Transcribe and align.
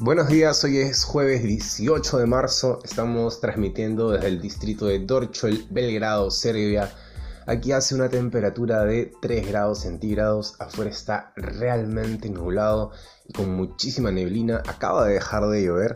Buenos 0.00 0.28
días, 0.28 0.62
hoy 0.62 0.78
es 0.78 1.02
jueves 1.02 1.42
18 1.42 2.18
de 2.18 2.26
marzo, 2.26 2.78
estamos 2.84 3.40
transmitiendo 3.40 4.12
desde 4.12 4.28
el 4.28 4.40
distrito 4.40 4.86
de 4.86 5.00
Dorchol, 5.00 5.66
Belgrado, 5.70 6.30
Serbia. 6.30 6.94
Aquí 7.48 7.72
hace 7.72 7.96
una 7.96 8.08
temperatura 8.08 8.84
de 8.84 9.10
3 9.20 9.48
grados 9.48 9.80
centígrados, 9.80 10.54
afuera 10.60 10.88
está 10.88 11.32
realmente 11.34 12.30
nublado 12.30 12.92
y 13.26 13.32
con 13.32 13.56
muchísima 13.56 14.12
neblina, 14.12 14.62
acaba 14.68 15.04
de 15.04 15.14
dejar 15.14 15.48
de 15.48 15.64
llover. 15.64 15.94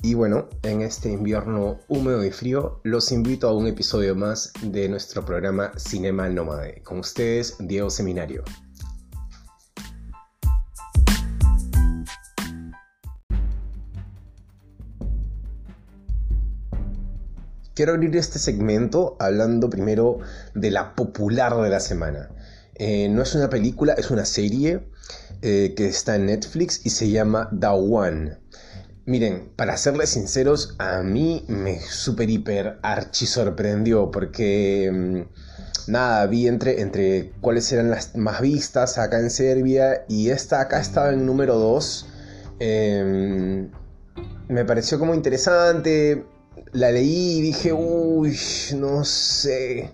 Y 0.00 0.14
bueno, 0.14 0.48
en 0.62 0.80
este 0.80 1.10
invierno 1.10 1.80
húmedo 1.88 2.24
y 2.24 2.30
frío, 2.30 2.80
los 2.84 3.12
invito 3.12 3.50
a 3.50 3.54
un 3.54 3.66
episodio 3.66 4.14
más 4.14 4.50
de 4.62 4.88
nuestro 4.88 5.26
programa 5.26 5.72
Cinema 5.76 6.26
Nómade. 6.30 6.82
Con 6.82 7.00
ustedes, 7.00 7.56
Diego 7.58 7.90
Seminario. 7.90 8.44
Quiero 17.76 17.92
abrir 17.92 18.16
este 18.16 18.38
segmento 18.38 19.18
hablando 19.20 19.68
primero 19.68 20.20
de 20.54 20.70
la 20.70 20.94
popular 20.94 21.54
de 21.60 21.68
la 21.68 21.78
semana. 21.78 22.30
Eh, 22.74 23.10
no 23.10 23.20
es 23.20 23.34
una 23.34 23.50
película, 23.50 23.92
es 23.92 24.10
una 24.10 24.24
serie 24.24 24.88
eh, 25.42 25.74
que 25.76 25.86
está 25.86 26.16
en 26.16 26.24
Netflix 26.24 26.80
y 26.84 26.88
se 26.88 27.10
llama 27.10 27.50
The 27.60 27.66
One. 27.66 28.38
Miren, 29.04 29.52
para 29.56 29.76
serles 29.76 30.08
sinceros, 30.08 30.74
a 30.78 31.02
mí 31.02 31.44
me 31.48 31.78
super 31.78 32.30
hiper 32.30 32.78
archi 32.80 33.26
sorprendió 33.26 34.10
porque 34.10 34.90
mm, 34.90 35.90
nada, 35.90 36.26
vi 36.28 36.48
entre, 36.48 36.80
entre 36.80 37.32
cuáles 37.42 37.70
eran 37.72 37.90
las 37.90 38.16
más 38.16 38.40
vistas 38.40 38.96
acá 38.96 39.20
en 39.20 39.28
Serbia 39.28 40.06
y 40.08 40.30
esta 40.30 40.62
acá 40.62 40.80
estaba 40.80 41.12
en 41.12 41.26
número 41.26 41.58
2. 41.58 42.06
Em, 42.58 43.70
me 44.48 44.64
pareció 44.64 44.98
como 44.98 45.14
interesante, 45.14 46.24
la 46.72 46.90
leí 46.90 47.38
y 47.38 47.42
dije, 47.42 47.72
uy, 47.72 48.38
no 48.76 49.04
sé. 49.04 49.90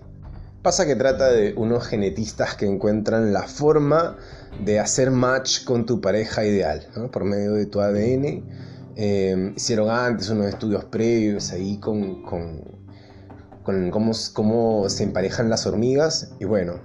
Pasa 0.61 0.85
que 0.85 0.95
trata 0.95 1.31
de 1.31 1.53
unos 1.55 1.85
genetistas 1.87 2.55
que 2.55 2.65
encuentran 2.65 3.33
la 3.33 3.43
forma 3.43 4.17
de 4.63 4.79
hacer 4.79 5.11
match 5.11 5.65
con 5.65 5.85
tu 5.85 5.99
pareja 5.99 6.45
ideal, 6.45 6.87
¿no? 6.95 7.11
por 7.11 7.25
medio 7.25 7.53
de 7.53 7.65
tu 7.65 7.81
ADN. 7.81 8.43
Em, 8.95 9.53
hicieron 9.55 9.89
antes 9.89 10.29
unos 10.29 10.47
estudios 10.47 10.85
previos 10.85 11.51
ahí 11.51 11.79
con, 11.79 12.21
con, 12.23 12.61
con 13.63 13.89
cómo, 13.89 14.11
cómo, 14.33 14.89
se 14.89 15.03
emparejan 15.03 15.49
las 15.49 15.65
hormigas. 15.65 16.31
Y 16.39 16.45
bueno, 16.45 16.75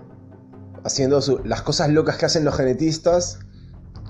haciendo 0.84 1.20
las 1.44 1.62
cosas 1.62 1.90
locas 1.90 2.16
que 2.16 2.26
hacen 2.26 2.44
los 2.44 2.56
genetistas, 2.56 3.38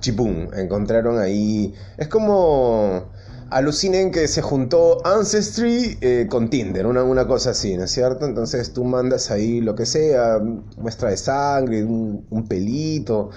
chipum, 0.00 0.48
encontraron 0.54 1.18
ahí. 1.18 1.74
Es 1.98 2.08
como 2.08 3.10
alucinen 3.50 4.10
que 4.10 4.28
se 4.28 4.42
juntó 4.42 5.04
Ancestry 5.06 5.98
eh, 6.00 6.26
con 6.28 6.50
Tinder, 6.50 6.86
una, 6.86 7.02
una, 7.02 7.26
cosa 7.26 7.50
así, 7.50 7.76
¿no 7.76 7.84
es 7.84 7.90
cierto? 7.90 8.26
Entonces 8.26 8.72
tú 8.72 8.84
mandas 8.84 9.30
ahí 9.30 9.60
lo 9.60 9.74
que 9.74 9.86
sea, 9.86 10.38
muestra 10.76 11.10
de 11.10 11.16
sangre, 11.16 11.84
un, 11.84 12.46
pelito, 12.48 13.30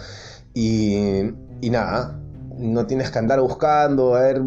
y, 0.53 1.31
y, 1.61 1.69
nada, 1.69 2.19
no 2.57 2.85
tienes 2.87 3.09
que 3.11 3.19
andar 3.19 3.39
buscando 3.41 4.15
a 4.15 4.21
ver 4.21 4.41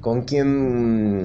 con 0.00 0.22
quién 0.22 1.22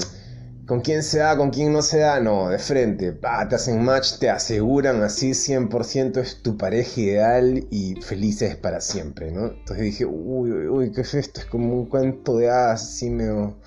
con 0.69 0.81
quién 0.81 1.01
se 1.01 1.17
da, 1.17 1.35
con 1.35 1.49
quién 1.49 1.73
no 1.73 1.81
se 1.81 1.97
da, 1.97 2.19
no, 2.19 2.49
de 2.49 2.59
frente, 2.59 3.11
te 3.11 3.55
hacen 3.55 3.83
match, 3.83 4.19
te 4.19 4.29
aseguran 4.29 5.01
así 5.01 5.31
100% 5.31 6.17
es 6.17 6.43
tu 6.43 6.57
pareja 6.57 7.01
ideal 7.01 7.65
y 7.71 7.95
felices 7.95 8.55
para 8.55 8.79
siempre, 8.79 9.31
¿no? 9.31 9.47
Entonces 9.47 9.79
dije, 9.79 10.05
uy, 10.05 10.51
uy, 10.51 10.67
uy, 10.67 10.91
¿qué 10.91 11.01
es 11.01 11.15
esto? 11.15 11.39
Es 11.39 11.47
como 11.47 11.73
un 11.73 11.87
cuento 11.87 12.37
de 12.37 12.51
hadas, 12.51 12.83
así 12.83 13.09
medio... 13.09 13.57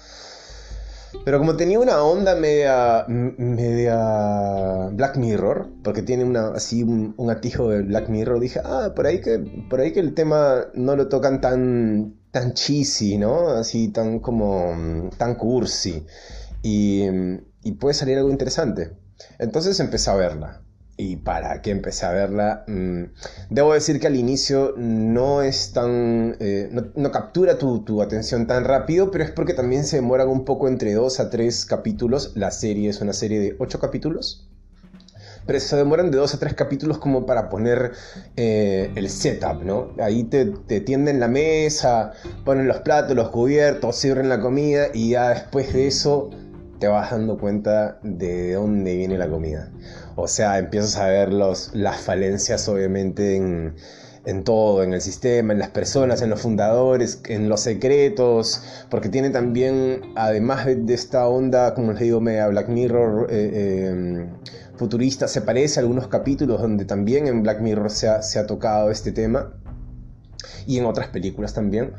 Pero 1.24 1.40
como 1.40 1.56
tenía 1.56 1.80
una 1.80 2.04
onda 2.04 2.36
media, 2.36 3.04
media 3.08 4.88
Black 4.92 5.16
Mirror, 5.16 5.70
porque 5.82 6.02
tiene 6.02 6.22
una, 6.22 6.52
así 6.54 6.84
un, 6.84 7.14
un 7.16 7.30
atijo 7.30 7.68
de 7.68 7.82
Black 7.82 8.10
Mirror, 8.10 8.38
dije, 8.38 8.60
ah, 8.64 8.92
por 8.94 9.08
ahí 9.08 9.20
que, 9.20 9.40
por 9.68 9.80
ahí 9.80 9.92
que 9.92 9.98
el 9.98 10.14
tema 10.14 10.68
no 10.74 10.94
lo 10.94 11.08
tocan 11.08 11.40
tan, 11.40 12.14
tan 12.30 12.54
cheesy, 12.54 13.18
¿no? 13.18 13.48
Así 13.48 13.88
tan 13.88 14.20
como, 14.20 15.10
tan 15.18 15.34
cursi 15.34 16.06
y, 16.62 17.72
puede 17.78 17.94
salir 17.94 18.18
algo 18.18 18.30
interesante. 18.30 18.92
Entonces 19.38 19.78
empecé 19.80 20.10
a 20.10 20.14
verla. 20.14 20.62
¿Y 20.96 21.16
para 21.16 21.62
qué 21.62 21.70
empecé 21.70 22.04
a 22.06 22.12
verla? 22.12 22.64
Mm, 22.68 23.04
debo 23.50 23.72
decir 23.72 23.98
que 23.98 24.06
al 24.06 24.14
inicio 24.16 24.74
no 24.76 25.42
es 25.42 25.72
tan. 25.72 26.36
Eh, 26.38 26.70
no, 26.94 27.10
captura 27.10 27.58
tu, 27.58 28.02
atención 28.02 28.46
tan 28.46 28.64
rápido, 28.64 29.10
pero 29.10 29.24
es 29.24 29.30
porque 29.30 29.54
también 29.54 29.84
se 29.84 29.96
demoran 29.96 30.28
un 30.28 30.44
poco 30.44 30.68
entre 30.68 30.92
dos 30.92 31.18
a 31.18 31.30
tres 31.30 31.64
capítulos. 31.64 32.32
La 32.36 32.50
serie 32.50 32.90
es 32.90 33.00
una 33.00 33.14
serie 33.14 33.40
de 33.40 33.56
ocho 33.58 33.80
capítulos. 33.80 34.48
Pero 35.44 35.58
se 35.58 35.74
demoran 35.74 36.12
de 36.12 36.18
dos 36.18 36.34
a 36.34 36.38
tres 36.38 36.54
capítulos 36.54 36.98
como 36.98 37.26
para 37.26 37.48
poner 37.48 37.92
eh, 38.36 38.92
el 38.94 39.08
setup, 39.10 39.64
¿no? 39.64 39.92
Ahí 40.00 40.22
te, 40.22 40.44
te 40.44 40.80
tienden 40.80 41.18
la 41.18 41.26
mesa, 41.26 42.12
ponen 42.44 42.68
los 42.68 42.78
platos, 42.80 43.16
los 43.16 43.30
cubiertos, 43.30 43.96
sirven 43.96 44.28
la 44.28 44.40
comida 44.40 44.88
y 44.94 45.10
ya 45.10 45.30
después 45.30 45.72
de 45.72 45.88
eso 45.88 46.30
te 46.82 46.88
vas 46.88 47.12
dando 47.12 47.38
cuenta 47.38 48.00
de 48.02 48.54
dónde 48.54 48.96
viene 48.96 49.16
la 49.16 49.28
comida. 49.28 49.70
O 50.16 50.26
sea, 50.26 50.58
empiezas 50.58 50.96
a 50.96 51.06
ver 51.06 51.32
los, 51.32 51.72
las 51.76 52.00
falencias 52.00 52.68
obviamente 52.68 53.36
en, 53.36 53.76
en 54.24 54.42
todo, 54.42 54.82
en 54.82 54.92
el 54.92 55.00
sistema, 55.00 55.52
en 55.52 55.60
las 55.60 55.68
personas, 55.68 56.22
en 56.22 56.30
los 56.30 56.40
fundadores, 56.40 57.20
en 57.28 57.48
los 57.48 57.60
secretos, 57.60 58.64
porque 58.90 59.08
tiene 59.08 59.30
también, 59.30 60.00
además 60.16 60.66
de, 60.66 60.92
esta 60.92 61.28
onda, 61.28 61.72
como 61.74 61.92
les 61.92 62.00
digo, 62.00 62.20
media 62.20 62.48
Black 62.48 62.68
Mirror 62.68 63.28
eh, 63.30 63.86
em, 63.92 64.32
futurista, 64.74 65.28
se 65.28 65.40
parece 65.40 65.78
a 65.78 65.82
algunos 65.82 66.08
capítulos 66.08 66.60
donde 66.60 66.84
también 66.84 67.28
en 67.28 67.44
Black 67.44 67.60
Mirror 67.60 67.92
se 67.92 68.08
ha, 68.08 68.22
se 68.22 68.40
ha 68.40 68.46
tocado 68.48 68.90
este 68.90 69.12
tema, 69.12 69.54
y 70.66 70.78
en 70.78 70.86
otras 70.86 71.10
películas 71.10 71.54
también. 71.54 71.92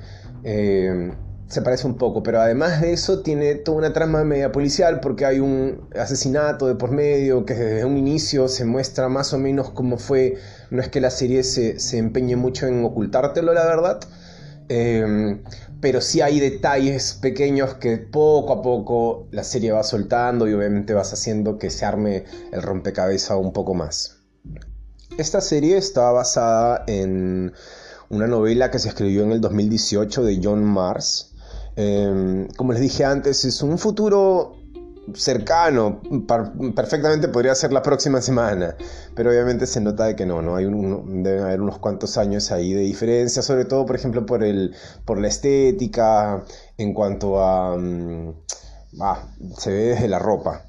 Eh, 0.44 1.14
se 1.54 1.62
parece 1.62 1.86
un 1.86 1.98
poco, 1.98 2.24
pero 2.24 2.42
además 2.42 2.82
de 2.82 2.94
eso 2.94 3.22
tiene 3.22 3.54
toda 3.54 3.78
una 3.78 3.94
trama 3.94 4.24
media 4.24 4.52
policial 4.52 5.00
porque 5.00 5.26
hay 5.26 5.40
un 5.40 5.88
asesinato 5.96 6.66
de 6.66 6.74
por 6.74 6.92
medio 6.92 7.46
que 7.46 7.54
desde 7.54 7.86
un 7.86 7.96
inicio 7.96 8.48
se 8.48 8.66
muestra 8.66 9.08
más 9.08 9.34
o 9.34 9.38
menos 9.38 9.70
cómo 9.70 9.98
fue, 9.98 10.38
no 10.72 10.82
es 10.82 10.90
que 10.90 11.00
la 11.00 11.12
serie 11.12 11.44
se, 11.44 11.78
empeñe 11.98 12.36
mucho 12.36 12.66
en 12.66 12.84
ocultártelo, 12.84 13.54
la 13.54 13.66
verdad, 13.66 14.00
em, 14.68 15.44
pero 15.80 16.02
sí 16.02 16.22
hay 16.22 16.40
detalles 16.40 17.14
pequeños 17.22 17.76
que 17.76 17.98
poco 17.98 18.54
a 18.54 18.62
poco 18.64 19.28
la 19.30 19.44
serie 19.44 19.72
va 19.72 19.84
soltando 19.84 20.48
y 20.48 20.54
obviamente 20.54 20.96
vas 20.96 21.14
haciendo 21.14 21.60
que 21.60 21.70
se 21.70 21.86
arme 21.86 22.26
el 22.52 22.64
rompecabezas 22.64 23.38
un 23.38 23.54
poco 23.54 23.76
más. 23.76 24.18
Esta 25.20 25.40
serie 25.40 25.78
está 25.78 26.10
basada 26.10 26.84
en 26.88 27.54
una 28.10 28.26
novela 28.26 28.72
que 28.72 28.80
se 28.80 28.90
escribió 28.90 29.24
en 29.24 29.34
el 29.34 29.42
2018 29.42 30.24
de 30.24 30.40
John 30.44 30.64
Mars, 30.64 31.33
Em, 31.76 32.48
como 32.50 32.74
les 32.74 32.82
dije 32.82 33.04
antes, 33.04 33.46
es 33.46 33.62
un 33.64 33.78
futuro 33.78 34.56
cercano, 35.14 36.02
perfectamente 36.76 37.28
podría 37.28 37.56
ser 37.56 37.74
la 37.74 37.82
próxima 37.82 38.22
semana, 38.22 38.76
pero 39.16 39.32
obviamente 39.32 39.68
se 39.68 39.82
nota 39.82 40.06
de 40.06 40.16
que 40.16 40.26
no, 40.26 40.42
no 40.42 40.56
hay 40.56 40.66
deben 40.66 41.44
haber 41.44 41.62
unos 41.62 41.80
cuantos 41.80 42.18
años 42.18 42.52
ahí 42.52 42.74
de 42.74 42.82
diferencia, 42.82 43.42
sobre 43.42 43.66
todo 43.66 43.86
por 43.86 43.96
ejemplo 43.96 44.26
por 44.26 44.44
el 44.44 44.74
por 45.06 45.20
la 45.20 45.28
estética, 45.28 46.46
en 46.78 46.94
cuanto 46.94 47.44
a 47.44 47.78
mm, 47.78 48.34
se 49.58 49.72
ve 49.72 49.84
desde 49.90 50.08
la 50.08 50.20
ropa. 50.20 50.66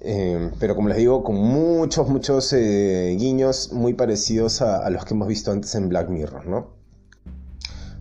Em, 0.00 0.52
pero 0.58 0.74
como 0.76 0.88
les 0.88 0.96
digo, 0.96 1.22
con 1.24 1.36
muchos, 1.36 2.08
muchos 2.08 2.52
eh, 2.52 3.16
guiños 3.18 3.72
muy 3.72 3.94
parecidos 3.94 4.62
a 4.62 4.88
los 4.90 5.04
que 5.04 5.14
hemos 5.14 5.28
visto 5.28 5.50
antes 5.52 5.74
en 5.74 5.88
Black 5.88 6.08
Mirror, 6.08 6.46
¿no? 6.46 6.77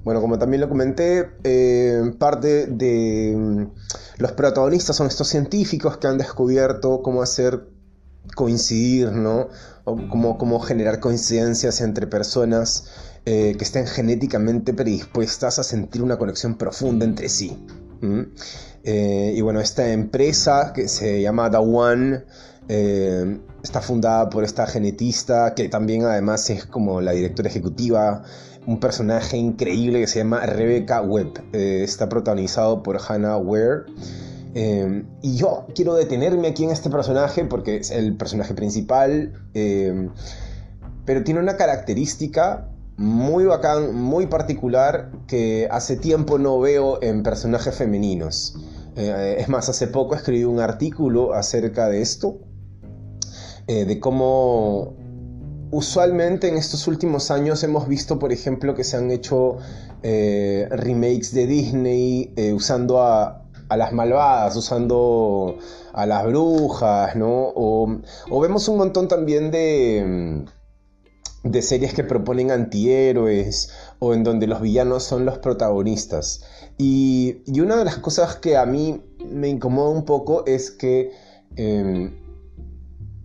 Bueno, 0.07 0.21
como 0.21 0.39
también 0.39 0.61
lo 0.61 0.69
comenté, 0.69 1.31
eh, 1.43 2.13
parte 2.17 2.67
de 2.67 3.35
mm, 3.37 3.63
los 4.19 4.31
protagonistas 4.31 4.95
son 4.95 5.07
estos 5.07 5.27
científicos 5.27 5.97
que 5.97 6.07
han 6.07 6.17
descubierto 6.17 7.01
cómo 7.01 7.21
hacer 7.21 7.67
coincidir, 8.33 9.11
¿no? 9.11 9.49
O 9.83 9.97
cómo, 10.07 10.61
generar 10.61 11.01
coincidencias 11.01 11.81
entre 11.81 12.07
personas 12.07 12.85
eh, 13.25 13.55
que 13.57 13.65
estén 13.65 13.85
genéticamente 13.85 14.73
predispuestas 14.73 15.59
a 15.59 15.63
sentir 15.63 16.01
una 16.01 16.17
conexión 16.17 16.55
profunda 16.55 17.03
entre 17.03 17.27
sí. 17.27 17.61
Eh, 18.85 19.33
y 19.35 19.41
bueno, 19.41 19.59
esta 19.59 19.89
empresa 19.89 20.71
que 20.73 20.87
se 20.87 21.21
llama 21.21 21.51
The 21.51 21.57
One 21.57 22.23
está 23.61 23.81
fundada 23.81 24.29
por 24.29 24.45
esta 24.45 24.67
genetista 24.67 25.53
que 25.53 25.67
también 25.67 26.03
además 26.03 26.49
es 26.49 26.65
como 26.65 27.01
la 27.01 27.11
directora 27.11 27.49
ejecutiva 27.49 28.23
un 28.67 28.79
personaje 28.79 29.37
increíble 29.37 30.01
que 30.01 30.07
se 30.07 30.19
llama 30.19 30.41
Rebecca 30.45 31.01
Webb. 31.01 31.41
Eh, 31.53 31.81
está 31.83 32.07
protagonizado 32.07 32.83
por 32.83 32.99
Hannah 33.01 33.37
Ware. 33.37 33.85
Eh, 34.53 35.03
y 35.23 35.37
yo 35.37 35.65
quiero 35.73 35.95
detenerme 35.95 36.49
aquí 36.49 36.65
en 36.65 36.71
este 36.71 36.89
personaje 36.89 37.45
porque 37.45 37.77
es 37.77 37.89
el 37.89 38.15
personaje 38.17 38.53
principal. 38.53 39.33
Eh, 39.55 40.09
pero 41.05 41.23
tiene 41.23 41.39
una 41.39 41.55
característica 41.55 42.69
muy 42.97 43.45
bacán, 43.45 43.95
muy 43.95 44.25
particular, 44.25 45.11
que 45.27 45.67
hace 45.71 45.95
tiempo 45.95 46.37
no 46.37 46.59
veo 46.59 47.01
en 47.01 47.23
personajes 47.23 47.73
femeninos. 47.73 48.57
Eh, 48.95 49.37
es 49.39 49.47
más, 49.47 49.69
hace 49.69 49.87
poco 49.87 50.15
escribí 50.15 50.43
un 50.43 50.59
artículo 50.59 51.33
acerca 51.33 51.87
de 51.87 52.01
esto, 52.01 52.39
eh, 53.67 53.85
de 53.85 53.99
cómo 53.99 54.95
usualmente 55.71 56.47
en 56.47 56.57
estos 56.57 56.87
últimos 56.87 57.31
años 57.31 57.63
hemos 57.63 57.87
visto, 57.87 58.19
por 58.19 58.31
ejemplo, 58.31 58.75
que 58.75 58.83
se 58.83 58.97
han 58.97 59.11
hecho 59.11 59.57
eh, 60.03 60.67
remakes 60.71 61.33
de 61.33 61.47
Disney 61.47 62.33
usando 62.53 63.01
a, 63.01 63.43
las 63.69 63.91
malvadas, 63.91 64.55
usando 64.55 65.57
a 65.93 66.05
las 66.05 66.25
brujas, 66.25 67.15
¿no? 67.15 67.51
O, 67.55 67.99
vemos 68.41 68.67
un 68.67 68.77
montón 68.77 69.07
también 69.07 69.51
de 69.51 70.45
de 71.51 71.61
series 71.61 71.93
que 71.93 72.03
proponen 72.03 72.51
antihéroes 72.51 73.69
o 73.99 74.13
en 74.13 74.23
donde 74.23 74.47
los 74.47 74.61
villanos 74.61 75.03
son 75.03 75.25
los 75.25 75.37
protagonistas. 75.39 76.43
Y, 76.77 77.41
una 77.59 77.77
de 77.77 77.85
las 77.85 77.97
cosas 77.97 78.35
que 78.35 78.57
a 78.57 78.65
mí 78.65 79.01
me 79.25 79.47
incomoda 79.49 79.89
un 79.89 80.05
poco 80.05 80.45
es 80.45 80.71
que 80.71 81.11
em, 81.55 82.26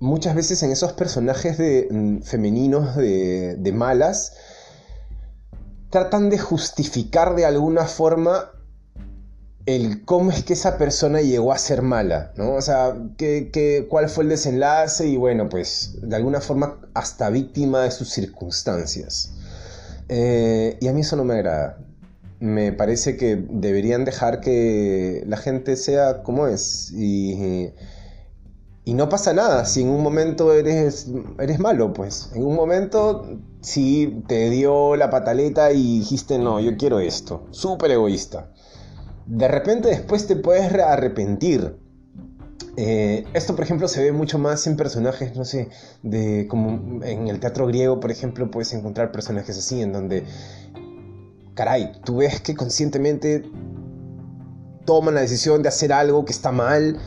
muchas 0.03 0.35
veces 0.35 0.63
en 0.63 0.73
esos 0.73 0.93
personajes 0.93 1.59
de, 1.59 1.89
mm, 1.91 2.23
femeninos 2.23 2.97
de, 2.97 3.57
de 3.57 3.73
malas 3.73 4.35
tratan 5.91 6.29
de 6.29 6.39
justificar 6.39 7.35
de 7.37 7.45
alguna 7.45 7.85
forma 7.87 8.51
el 9.67 10.05
cómo 10.05 10.31
es 10.31 10.43
que 10.43 10.55
esa 10.55 10.77
persona 10.77 11.21
llegó 11.21 11.53
a 11.53 11.59
ser 11.59 11.83
mala, 11.83 12.33
¿no? 12.37 12.55
O 12.55 12.63
sea, 12.63 12.97
¿qué, 13.17 13.87
cuál 13.89 14.09
fue 14.09 14.25
el 14.25 14.31
desenlace 14.31 15.07
y 15.07 15.17
bueno, 15.17 15.49
pues 15.49 15.95
de 16.03 16.17
alguna 16.17 16.41
forma 16.41 16.81
hasta 16.95 17.31
víctima 17.31 17.83
de 17.83 17.91
sus 17.91 18.09
circunstancias. 18.09 19.33
Eh, 20.09 20.77
y 20.81 20.89
a 20.89 20.93
mí 20.93 21.03
eso 21.03 21.17
no 21.17 21.25
me 21.25 21.35
agrada. 21.35 21.79
Me 22.41 22.73
parece 22.73 23.17
que 23.17 23.37
deberían 23.37 24.05
dejar 24.05 24.41
que 24.41 25.23
la 25.27 25.37
gente 25.37 25.77
sea 25.77 26.25
como 26.25 26.49
es 26.49 26.91
y, 26.93 27.71
y 28.85 28.95
no 28.95 29.09
pasa 29.09 29.33
nada 29.33 29.65
si 29.65 29.83
en 29.83 29.89
un 29.89 30.03
momento 30.03 30.53
eres, 30.53 31.09
eres 31.39 31.59
malo, 31.59 31.93
pues. 31.93 32.31
En 32.35 32.45
un 32.45 32.55
momento 32.55 33.39
sí 33.61 34.23
te 34.27 34.51
dio 34.51 34.97
la 34.97 35.11
pataleta 35.11 35.73
y 35.73 36.01
dijiste, 36.01 36.39
no, 36.39 36.61
yo 36.61 36.77
quiero 36.77 37.01
esto. 37.01 37.47
Súper 37.51 37.93
egoísta 37.93 38.51
de 39.27 39.49
repente 39.49 39.89
después 39.89 40.27
te 40.27 40.37
puedes 40.37 40.73
arrepentir. 40.73 41.77
Eh, 42.77 43.25
esto, 43.35 43.55
por 43.55 43.65
ejemplo, 43.65 43.87
se 43.87 44.03
ve 44.03 44.13
mucho 44.13 44.39
más 44.39 44.67
en 44.67 44.77
personajes, 44.77 45.37
no 45.37 45.45
sé, 45.45 45.69
de 46.03 46.47
como 46.49 47.03
en 47.05 47.29
el 47.29 47.39
teatro 47.39 47.67
griego, 47.67 48.01
por 48.01 48.11
ejemplo, 48.11 48.51
puedes 48.51 48.73
encontrar 48.73 49.13
personajes 49.13 49.59
así, 49.59 49.83
en 49.83 49.93
donde, 49.93 50.25
caray, 51.55 51.93
tú 52.05 52.19
ves 52.19 52.41
que 52.41 52.55
conscientemente 52.55 53.45
toman 54.87 55.15
la 55.15 55.21
decisión 55.21 55.63
de 55.63 55.69
hacer 55.69 55.93
algo 55.93 56.25
que 56.25 56.33
está 56.33 56.51
mal, 56.51 56.99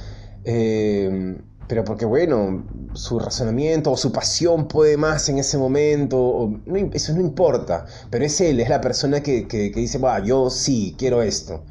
eh, 0.43 1.37
pero 1.67 1.83
porque, 1.83 2.05
bueno, 2.05 2.65
su 2.93 3.19
razonamiento 3.19 3.91
o 3.91 3.97
su 3.97 4.11
pasión 4.11 4.67
puede 4.67 4.97
más 4.97 5.29
en 5.29 5.39
ese 5.39 5.57
momento, 5.57 6.51
eso 6.93 7.13
no 7.13 7.21
importa, 7.21 7.85
pero 8.09 8.25
es 8.25 8.39
él, 8.41 8.59
es 8.59 8.69
la 8.69 8.81
persona 8.81 9.21
que, 9.21 9.47
que, 9.47 9.71
dice, 9.71 9.97
va, 9.97 10.19
yo 10.23 10.49
sí, 10.49 10.95
quiero 10.97 11.21
esto 11.21 11.63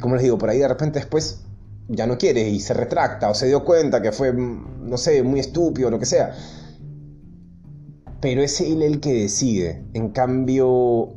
como 0.00 0.14
les 0.14 0.24
digo, 0.24 0.38
por 0.38 0.50
ahí 0.50 0.58
de 0.58 0.68
repente 0.68 0.98
después 0.98 1.40
ya 1.88 2.06
no 2.06 2.18
quiere 2.18 2.48
y 2.48 2.60
se 2.60 2.74
retracta 2.74 3.30
o 3.30 3.34
se 3.34 3.46
dio 3.46 3.64
cuenta 3.64 4.02
que 4.02 4.12
fue, 4.12 4.32
no 4.32 4.96
sé, 4.96 5.22
muy 5.22 5.40
estúpido 5.40 5.90
lo 5.90 5.98
que 5.98 6.06
sea. 6.06 6.34
Pero 8.20 8.42
es 8.42 8.60
él 8.60 8.82
el 8.82 9.00
que 9.00 9.12
decide. 9.12 9.84
En 9.92 10.10
cambio, 10.10 11.14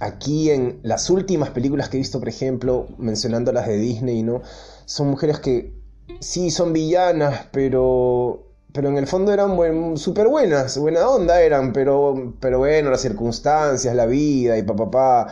aquí 0.00 0.50
en 0.50 0.80
las 0.82 1.10
últimas 1.10 1.50
películas 1.50 1.88
que 1.88 1.96
he 1.96 2.00
visto, 2.00 2.18
por 2.18 2.28
ejemplo, 2.28 2.86
mencionando 2.98 3.52
las 3.52 3.66
de 3.66 3.78
Disney, 3.78 4.22
¿no? 4.22 4.42
Son 4.84 5.08
mujeres 5.08 5.40
que 5.40 5.74
sí 6.20 6.50
son 6.50 6.72
villanas, 6.72 7.46
pero 7.52 8.44
pero 8.72 8.90
en 8.90 8.98
el 8.98 9.06
fondo 9.06 9.32
eran 9.32 9.56
buen, 9.56 9.96
súper 9.96 10.28
buenas, 10.28 10.76
buena 10.78 11.08
onda 11.08 11.40
eran, 11.40 11.72
pero, 11.72 12.34
pero 12.38 12.58
bueno, 12.58 12.90
las 12.90 13.00
circunstancias, 13.00 13.94
la 13.94 14.06
vida 14.06 14.58
y 14.58 14.62
papá. 14.62 14.90
Pa, 14.90 15.26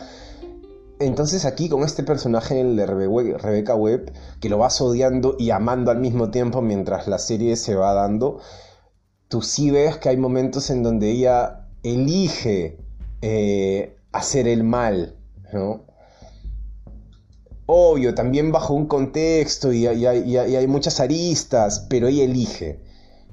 entonces 0.99 1.45
aquí 1.45 1.69
con 1.69 1.83
este 1.83 2.03
personaje 2.03 2.55
de 2.63 2.85
Rebecca 2.85 3.75
Webb, 3.75 4.11
que 4.41 4.49
lo 4.49 4.57
vas 4.57 4.81
odiando 4.81 5.35
y 5.37 5.51
amando 5.51 5.91
al 5.91 5.99
mismo 5.99 6.31
tiempo 6.31 6.61
mientras 6.61 7.07
la 7.07 7.19
serie 7.19 7.55
se 7.55 7.75
va 7.75 7.93
dando, 7.93 8.39
tú 9.27 9.41
sí 9.43 9.69
ves 9.69 9.97
que 9.97 10.09
hay 10.09 10.17
momentos 10.17 10.71
en 10.71 10.81
donde 10.81 11.11
ella 11.11 11.67
elige 11.83 12.79
eh, 13.21 13.95
hacer 14.11 14.47
el 14.47 14.63
mal, 14.63 15.15
¿no? 15.53 15.85
Obvio, 17.67 18.15
también 18.15 18.51
bajo 18.51 18.73
un 18.73 18.87
contexto 18.87 19.71
y 19.71 19.85
hay 19.85 20.67
muchas 20.67 20.99
aristas, 20.99 21.85
pero 21.89 22.07
ella 22.07 22.23
elige. 22.23 22.79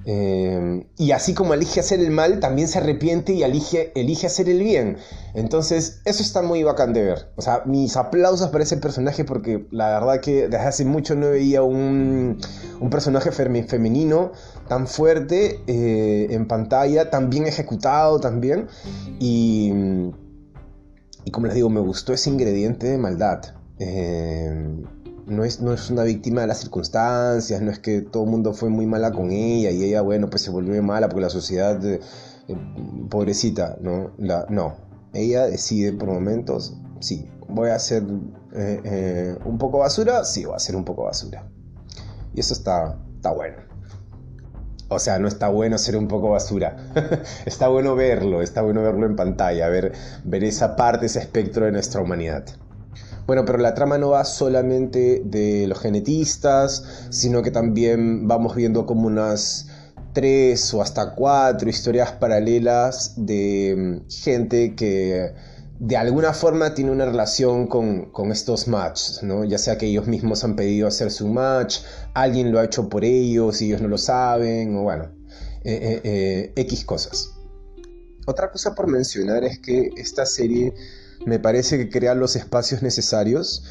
Eh, 0.07 0.85
y 0.97 1.11
así 1.11 1.33
como 1.33 1.55
elige 1.55 1.79
hacer 1.79 1.99
el 1.99 2.11
mal, 2.11 2.39
también 2.39 2.67
se 2.67 2.77
arrepiente 2.77 3.33
y 3.33 3.41
elige, 3.41 3.91
elige 3.99 4.27
hacer 4.27 4.47
el 4.49 4.61
bien. 4.61 4.97
Entonces, 5.33 6.01
eso 6.05 6.21
está 6.21 6.43
muy 6.43 6.63
bacán 6.63 6.93
de 6.93 7.03
ver. 7.03 7.31
O 7.35 7.41
sea, 7.41 7.63
mis 7.65 7.97
aplausos 7.97 8.49
para 8.49 8.63
ese 8.63 8.77
personaje 8.77 9.25
porque 9.25 9.65
la 9.71 9.99
verdad 9.99 10.21
que 10.21 10.47
desde 10.47 10.57
hace 10.57 10.85
mucho 10.85 11.15
no 11.15 11.31
veía 11.31 11.63
un, 11.63 12.39
un 12.79 12.89
personaje 12.89 13.31
femenino 13.31 14.31
tan 14.67 14.87
fuerte 14.87 15.61
eh, 15.65 16.27
en 16.29 16.47
pantalla, 16.47 17.09
tan 17.09 17.29
bien 17.29 17.47
ejecutado 17.47 18.19
también. 18.19 18.67
Y 19.19 19.71
como 21.31 21.47
les 21.47 21.55
digo, 21.55 21.69
me 21.69 21.79
gustó 21.79 22.13
ese 22.13 22.29
ingrediente 22.29 22.87
de 22.87 22.97
maldad. 22.99 23.41
Eh, 23.79 24.83
no 25.25 25.43
es, 25.43 25.61
no 25.61 25.73
es 25.73 25.89
una 25.89 26.03
víctima 26.03 26.41
de 26.41 26.47
las 26.47 26.59
circunstancias, 26.59 27.61
no 27.61 27.71
es 27.71 27.79
que 27.79 28.01
todo 28.01 28.23
el 28.23 28.29
mundo 28.29 28.53
fue 28.53 28.69
muy 28.69 28.85
mala 28.85 29.11
con 29.11 29.31
ella 29.31 29.71
y 29.71 29.83
ella, 29.83 30.01
bueno, 30.01 30.29
pues 30.29 30.43
se 30.43 30.51
volvió 30.51 30.81
mala 30.83 31.09
porque 31.09 31.21
la 31.21 31.29
sociedad, 31.29 31.83
eh, 31.85 31.99
eh, 32.47 32.57
pobrecita, 33.09 33.77
¿no? 33.81 34.11
La, 34.17 34.45
no, 34.49 34.75
ella 35.13 35.47
decide 35.47 35.93
por 35.93 36.09
momentos, 36.09 36.77
sí, 36.99 37.29
voy 37.47 37.69
a 37.69 37.75
hacer 37.75 38.03
eh, 38.53 39.35
un 39.45 39.57
poco 39.57 39.79
basura, 39.79 40.23
sí, 40.25 40.45
voy 40.45 40.53
a 40.53 40.57
hacer 40.57 40.75
un 40.75 40.85
poco 40.85 41.05
basura. 41.05 41.47
Y 42.33 42.39
eso 42.41 42.53
está, 42.53 42.97
está 43.15 43.31
bueno. 43.31 43.57
O 44.87 44.99
sea, 44.99 45.17
no 45.17 45.27
está 45.27 45.47
bueno 45.47 45.77
ser 45.79 45.97
un 45.97 46.07
poco 46.07 46.29
basura. 46.29 46.75
está 47.45 47.67
bueno 47.69 47.95
verlo, 47.95 48.43
está 48.43 48.61
bueno 48.61 48.83
verlo 48.83 49.07
en 49.07 49.15
pantalla, 49.15 49.67
ver, 49.69 49.93
ver 50.23 50.43
esa 50.43 50.75
parte, 50.75 51.07
ese 51.07 51.19
espectro 51.19 51.65
de 51.65 51.71
nuestra 51.71 52.01
humanidad. 52.01 52.45
Bueno, 53.27 53.43
pero 53.43 53.57
la 53.57 53.73
trama 53.73 53.97
no 53.97 54.09
va 54.09 54.23
solamente 54.23 55.21
de 55.25 55.67
los 55.67 55.79
genetistas, 55.79 57.07
sino 57.09 57.41
que 57.41 57.51
también 57.51 58.27
vamos 58.27 58.55
viendo 58.55 58.85
como 58.85 59.07
unas 59.07 59.67
tres 60.13 60.73
o 60.73 60.81
hasta 60.81 61.13
cuatro 61.13 61.69
historias 61.69 62.13
paralelas 62.13 63.13
de 63.17 63.75
mm, 63.77 64.09
gente 64.09 64.75
que 64.75 65.33
de 65.79 65.97
alguna 65.97 66.33
forma 66.33 66.73
tiene 66.73 66.91
una 66.91 67.05
relación 67.05 67.67
con, 67.67 68.31
estos 68.31 68.67
matches, 68.67 69.21
¿no? 69.23 69.43
Ya 69.43 69.57
sea 69.57 69.77
que 69.77 69.87
ellos 69.87 70.07
mismos 70.07 70.43
han 70.43 70.55
pedido 70.55 70.87
hacerse 70.87 71.23
un 71.23 71.33
match, 71.33 71.79
alguien 72.13 72.51
lo 72.51 72.59
ha 72.59 72.65
hecho 72.65 72.87
por 72.87 73.03
ellos 73.03 73.61
y 73.61 73.67
ellos 73.67 73.81
no 73.81 73.89
lo 73.89 73.97
saben, 73.97 74.77
o 74.77 74.83
bueno, 74.83 75.11
eh, 75.63 75.73
eh, 75.81 76.01
eh, 76.03 76.53
X 76.55 76.85
cosas. 76.85 77.31
Otra 78.25 78.51
cosa 78.51 78.73
por 78.73 78.87
mencionar 78.87 79.43
es 79.43 79.59
que 79.59 79.89
esta 79.97 80.25
serie 80.25 80.73
me 81.25 81.39
parece 81.39 81.77
que 81.77 81.89
crea 81.89 82.15
los 82.15 82.35
espacios 82.35 82.81
necesarios 82.81 83.63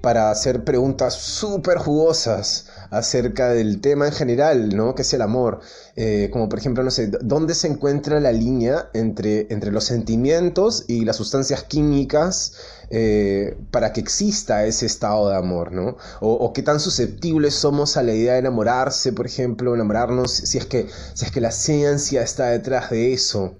para 0.00 0.30
hacer 0.30 0.64
preguntas 0.64 1.14
súper 1.14 1.78
jugosas 1.78 2.66
acerca 2.90 3.48
del 3.48 3.80
tema 3.80 4.06
en 4.06 4.12
general, 4.12 4.76
¿no? 4.76 4.94
Que 4.94 5.02
es 5.02 5.12
el 5.12 5.22
amor. 5.22 5.60
Eh, 5.96 6.30
como 6.32 6.48
por 6.48 6.58
ejemplo, 6.58 6.84
no 6.84 6.90
sé, 6.90 7.08
¿dónde 7.20 7.54
se 7.54 7.66
encuentra 7.66 8.20
la 8.20 8.32
línea 8.32 8.90
entre, 8.94 9.46
entre 9.50 9.72
los 9.72 9.84
sentimientos 9.84 10.84
y 10.86 11.04
las 11.04 11.16
sustancias 11.16 11.64
químicas 11.64 12.54
eh, 12.90 13.56
para 13.70 13.92
que 13.92 14.00
exista 14.00 14.64
ese 14.64 14.86
estado 14.86 15.28
de 15.28 15.36
amor, 15.36 15.72
¿no? 15.72 15.96
O, 16.20 16.32
o, 16.32 16.52
qué 16.52 16.62
tan 16.62 16.80
susceptibles 16.80 17.54
somos 17.54 17.96
a 17.96 18.02
la 18.02 18.14
idea 18.14 18.34
de 18.34 18.38
enamorarse, 18.38 19.12
por 19.12 19.26
ejemplo, 19.26 19.74
enamorarnos, 19.74 20.30
si 20.30 20.58
es 20.58 20.66
que, 20.66 20.86
si 21.14 21.24
es 21.24 21.30
que 21.32 21.40
la 21.40 21.50
ciencia 21.50 22.22
está 22.22 22.46
detrás 22.46 22.90
de 22.90 23.12
eso. 23.12 23.56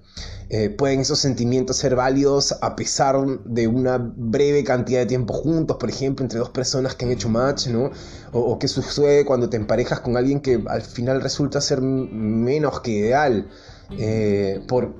Eh, 0.51 0.71
pueden 0.71 1.01
esos 1.01 1.19
sentimientos 1.19 1.77
ser 1.77 1.95
válidos 1.95 2.57
a 2.61 2.75
pesar 2.75 3.23
de 3.45 3.67
una 3.67 3.99
breve 3.99 4.63
cantidad 4.63 5.01
de 5.01 5.05
tiempo 5.05 5.31
juntos, 5.31 5.77
por 5.77 5.89
ejemplo, 5.89 6.23
entre 6.23 6.39
dos 6.39 6.49
personas 6.49 6.95
que 6.95 7.05
han 7.05 7.11
hecho 7.11 7.29
match, 7.29 7.67
¿no? 7.67 7.91
O, 8.31 8.57
qué 8.57 8.67
sucede 8.67 9.25
cuando 9.25 9.47
te 9.47 9.57
emparejas 9.57 9.99
con 9.99 10.17
alguien 10.17 10.39
que 10.39 10.63
al 10.67 10.81
final 10.81 11.21
resulta 11.21 11.61
ser 11.61 11.81
menos 11.81 12.79
que 12.81 12.91
ideal 12.91 13.47
eh, 13.91 14.63
por 14.67 14.95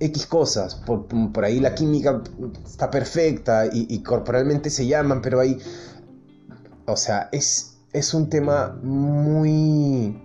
X 0.00 0.26
cosas, 0.26 0.74
por, 0.74 1.44
ahí 1.44 1.60
la 1.60 1.76
química 1.76 2.20
está 2.66 2.90
perfecta 2.90 3.66
y, 3.72 4.02
corporalmente 4.02 4.70
se 4.70 4.86
llaman, 4.88 5.22
pero 5.22 5.38
hay... 5.38 5.58
O 6.86 6.96
sea, 6.96 7.28
es, 7.30 7.78
es 7.92 8.12
un 8.12 8.28
tema 8.28 8.76
muy... 8.82 10.20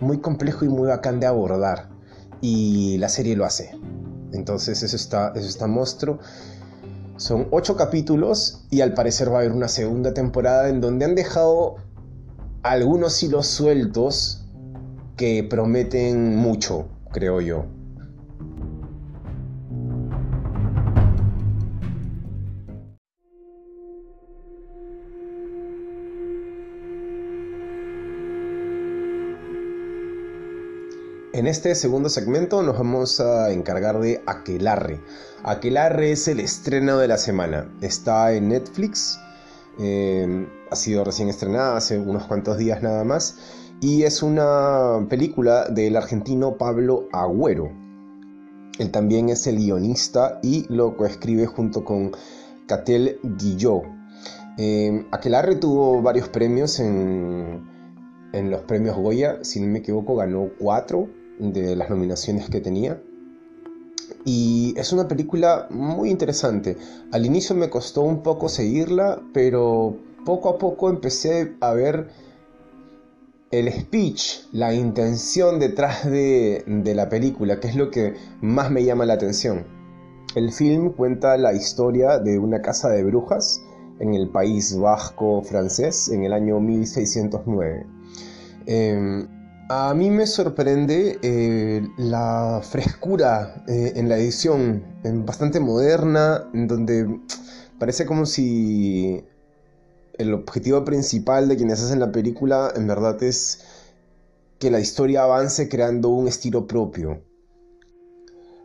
muy 0.00 0.18
complejo 0.18 0.64
y 0.64 0.68
muy 0.68 0.88
bacán 0.88 1.20
de 1.20 1.26
abordar 1.26 1.97
y 2.40 2.98
la 2.98 3.08
serie 3.08 3.36
lo 3.36 3.44
hace. 3.44 3.78
Entonces 4.32 4.82
eso 4.82 4.96
está, 4.96 5.32
eso 5.34 5.46
está 5.46 5.66
monstruo. 5.66 6.18
Son 7.16 7.48
ocho 7.50 7.76
capítulos 7.76 8.66
y 8.70 8.80
al 8.80 8.94
parecer 8.94 9.32
va 9.32 9.36
a 9.36 9.40
haber 9.40 9.52
una 9.52 9.68
segunda 9.68 10.14
temporada 10.14 10.68
en 10.68 10.80
donde 10.80 11.04
han 11.04 11.14
dejado 11.14 11.76
algunos 12.62 13.22
hilos 13.22 13.46
sueltos 13.46 14.44
que 15.16 15.42
prometen 15.42 16.36
mucho, 16.36 16.86
creo 17.10 17.40
yo. 17.40 17.66
En 31.38 31.46
este 31.46 31.76
segundo 31.76 32.08
segmento 32.08 32.64
nos 32.64 32.76
vamos 32.76 33.20
a 33.20 33.52
encargar 33.52 34.00
de 34.00 34.20
Aquelarre. 34.26 35.00
Aquelarre 35.44 36.10
es 36.10 36.26
el 36.26 36.40
estreno 36.40 36.98
de 36.98 37.06
la 37.06 37.16
semana. 37.16 37.72
Está 37.80 38.32
en 38.32 38.48
Netflix. 38.48 39.20
Eh, 39.78 40.48
ha 40.68 40.74
sido 40.74 41.04
recién 41.04 41.28
estrenada 41.28 41.76
hace 41.76 41.96
unos 41.96 42.24
cuantos 42.24 42.58
días 42.58 42.82
nada 42.82 43.04
más. 43.04 43.36
Y 43.80 44.02
es 44.02 44.24
una 44.24 45.06
película 45.08 45.68
del 45.68 45.94
argentino 45.94 46.58
Pablo 46.58 47.06
Agüero. 47.12 47.70
Él 48.80 48.90
también 48.90 49.28
es 49.28 49.46
el 49.46 49.58
guionista 49.58 50.40
y 50.42 50.66
lo 50.68 50.96
coescribe 50.96 51.46
junto 51.46 51.84
con 51.84 52.10
Catel 52.66 53.20
Guillot. 53.22 53.84
Eh, 54.58 55.06
Aquelarre 55.12 55.54
tuvo 55.54 56.02
varios 56.02 56.28
premios 56.30 56.80
en 56.80 57.62
los 58.32 58.62
premios 58.62 58.96
Goya. 58.96 59.38
Si 59.44 59.60
no 59.60 59.68
me 59.68 59.78
equivoco, 59.78 60.16
ganó 60.16 60.48
cuatro 60.58 61.08
de 61.38 61.76
las 61.76 61.90
nominaciones 61.90 62.48
que 62.48 62.60
tenía. 62.60 63.00
Y 64.24 64.74
es 64.76 64.92
una 64.92 65.08
película 65.08 65.66
muy 65.70 66.10
interesante. 66.10 66.76
Al 67.12 67.24
inicio 67.24 67.54
me 67.54 67.70
costó 67.70 68.02
un 68.02 68.22
poco 68.22 68.48
seguirla, 68.48 69.22
pero 69.32 69.96
poco 70.24 70.50
a 70.50 70.58
poco 70.58 70.90
empecé 70.90 71.54
a 71.60 71.72
ver 71.72 72.08
el 73.50 73.72
speech, 73.72 74.46
la 74.52 74.74
intención 74.74 75.58
detrás 75.58 76.04
de, 76.04 76.64
de 76.66 76.94
la 76.94 77.08
película, 77.08 77.60
que 77.60 77.68
es 77.68 77.76
lo 77.76 77.90
que 77.90 78.14
más 78.42 78.70
me 78.70 78.84
llama 78.84 79.06
la 79.06 79.14
atención. 79.14 79.64
El 80.34 80.52
film 80.52 80.92
cuenta 80.92 81.36
la 81.38 81.54
historia 81.54 82.18
de 82.18 82.38
una 82.38 82.60
casa 82.60 82.90
de 82.90 83.02
brujas 83.02 83.62
en 83.98 84.14
el 84.14 84.28
país 84.28 84.76
vasco 84.76 85.42
francés 85.42 86.10
en 86.10 86.24
el 86.24 86.32
año 86.32 86.60
1609. 86.60 87.86
A 89.70 89.92
mí 89.92 90.10
me 90.10 90.26
sorprende 90.26 91.18
eh, 91.20 91.86
la 91.98 92.62
frescura 92.62 93.64
eh, 93.68 93.92
en 93.96 94.08
la 94.08 94.16
edición, 94.16 94.82
bastante 95.26 95.60
moderna, 95.60 96.48
en 96.54 96.66
donde 96.66 97.20
parece 97.78 98.06
como 98.06 98.24
si 98.24 99.22
el 100.14 100.32
objetivo 100.32 100.86
principal 100.86 101.48
de 101.48 101.56
quienes 101.56 101.82
hacen 101.82 102.00
la 102.00 102.10
película 102.10 102.72
en 102.74 102.86
verdad 102.86 103.22
es 103.22 103.60
que 104.58 104.70
la 104.70 104.80
historia 104.80 105.24
avance 105.24 105.68
creando 105.68 106.08
un 106.08 106.28
estilo 106.28 106.66
propio. 106.66 107.20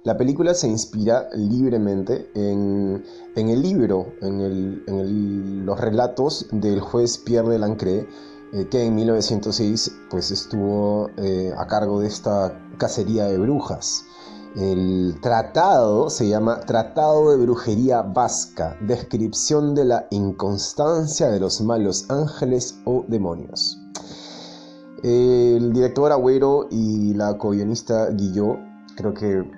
La 0.06 0.18
película 0.18 0.54
se 0.54 0.70
inspira 0.70 1.28
libremente 1.34 2.30
en, 2.34 3.04
el 3.36 3.62
libro, 3.62 4.14
en, 4.22 5.66
los 5.66 5.80
relatos 5.80 6.48
del 6.52 6.80
juez 6.80 7.18
Pierre 7.18 7.50
de 7.50 7.60
Lancret, 7.60 8.08
eh, 8.54 8.68
que 8.70 8.84
en 8.84 8.94
1906 8.94 9.92
pues, 10.12 10.30
estuvo 10.30 11.10
eh, 11.18 11.52
a 11.58 11.66
cargo 11.66 12.00
de 12.02 12.08
esta 12.08 12.56
cacería 12.78 13.26
de 13.26 13.40
brujas. 13.40 14.06
El 14.56 15.18
tratado 15.20 16.12
se 16.12 16.30
llama 16.30 16.60
Tratado 16.60 17.32
de 17.32 17.44
Brujería 17.44 18.04
Vasca, 18.04 18.78
descripción 18.82 19.74
de 19.74 19.86
la 19.86 20.08
inconstancia 20.12 21.30
de 21.30 21.40
los 21.40 21.62
malos 21.62 22.06
ángeles 22.12 22.78
o 22.86 23.04
demonios. 23.08 23.80
El 25.02 25.74
director 25.74 26.12
Agüero 26.12 26.68
y 26.70 27.16
la 27.16 27.36
co-guionista 27.40 28.12
Guillot 28.12 28.60
creo 28.96 29.16
que 29.16 29.52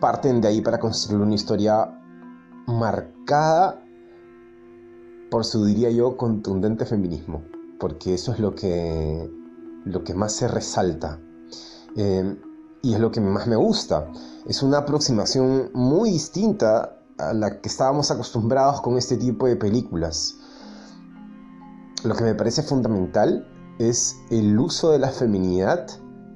parten 0.00 0.40
de 0.40 0.48
ahí 0.48 0.60
para 0.60 0.80
construir 0.80 1.22
una 1.22 1.36
historia 1.36 1.96
marcada 2.66 3.80
por 5.30 5.44
su, 5.44 5.64
diría 5.64 5.90
yo, 5.92 6.16
contundente 6.16 6.84
feminismo 6.84 7.55
porque 7.78 8.14
eso 8.14 8.32
es 8.32 8.38
lo 8.38 8.54
que, 8.54 9.30
lo 9.84 10.04
que 10.04 10.14
más 10.14 10.32
se 10.32 10.48
resalta. 10.48 11.20
Eh, 11.96 12.36
y 12.82 12.94
es 12.94 13.00
lo 13.00 13.10
que 13.10 13.20
más 13.20 13.46
me 13.46 13.56
gusta. 13.56 14.10
Es 14.46 14.62
una 14.62 14.78
aproximación 14.78 15.70
muy 15.74 16.10
distinta 16.10 17.00
a 17.18 17.32
la 17.32 17.60
que 17.60 17.68
estábamos 17.68 18.10
acostumbrados 18.10 18.80
con 18.80 18.96
este 18.96 19.16
tipo 19.16 19.46
de 19.46 19.56
películas. 19.56 20.36
Lo 22.04 22.14
que 22.14 22.24
me 22.24 22.34
parece 22.34 22.62
fundamental 22.62 23.48
es 23.78 24.16
el 24.30 24.58
uso 24.58 24.92
de 24.92 24.98
la 24.98 25.08
feminidad 25.08 25.86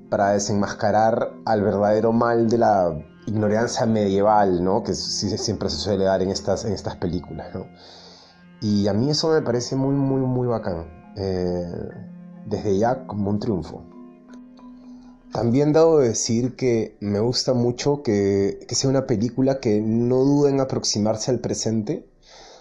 para 0.08 0.30
desenmascarar 0.30 1.32
al 1.44 1.62
verdadero 1.62 2.12
mal 2.12 2.48
de 2.48 2.58
la 2.58 2.98
ignorancia 3.26 3.86
medieval, 3.86 4.64
¿no? 4.64 4.82
que 4.82 4.94
siempre 4.94 5.70
se 5.70 5.76
suele 5.76 6.04
dar 6.04 6.20
en 6.22 6.30
estas, 6.30 6.64
en 6.64 6.72
estas 6.72 6.96
películas. 6.96 7.48
Y 8.60 8.88
a 8.88 8.92
mí 8.92 9.10
eso 9.10 9.30
me 9.30 9.40
parece 9.42 9.76
muy, 9.76 9.94
muy, 9.94 10.20
muy 10.20 10.48
bacán. 10.48 10.99
Eh, 11.16 11.72
desde 12.46 12.78
ya 12.78 13.06
como 13.06 13.30
un 13.30 13.38
triunfo. 13.38 13.82
También 15.32 15.72
debo 15.72 16.00
decir 16.00 16.56
que 16.56 16.96
me 17.00 17.20
gusta 17.20 17.54
mucho 17.54 18.02
que, 18.02 18.66
sea 18.68 18.90
una 18.90 19.06
película 19.06 19.60
que 19.60 19.80
no 19.80 20.24
duda 20.24 20.50
en 20.50 20.60
aproximarse 20.60 21.30
al 21.30 21.38
presente 21.38 22.04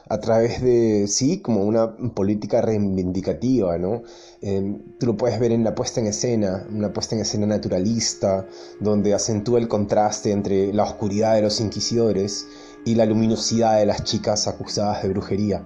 a 0.08 0.20
través 0.20 0.62
de, 0.62 1.08
sí, 1.08 1.40
como 1.40 1.64
una 1.64 1.96
política 2.14 2.62
reivindicativa, 2.62 3.78
¿no? 3.78 4.04
Eh, 4.42 4.78
tú 5.00 5.06
lo 5.06 5.18
puedes 5.18 5.40
ver 5.40 5.52
en 5.52 5.64
la 5.64 5.76
puesta 5.76 6.00
en 6.00 6.08
escena, 6.08 6.68
una 6.72 6.94
puesta 6.94 7.16
en 7.16 7.22
escena 7.22 7.48
naturalista, 7.48 8.48
donde 8.80 9.14
acentúa 9.14 9.60
el 9.60 9.68
contraste 9.68 10.32
entre 10.32 10.74
la 10.74 10.84
oscuridad 10.84 11.36
de 11.36 11.44
los 11.44 11.60
inquisidores 11.60 12.48
y 12.86 12.96
la 12.96 13.06
luminosidad 13.06 13.78
de 13.78 13.86
las 13.86 14.04
chicas 14.04 14.48
acusadas 14.48 15.04
de 15.04 15.10
brujería. 15.10 15.64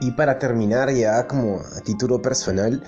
Y 0.00 0.12
para 0.12 0.38
terminar 0.38 0.90
ya 0.92 1.26
como 1.26 1.60
a 1.76 1.80
título 1.80 2.22
personal, 2.22 2.82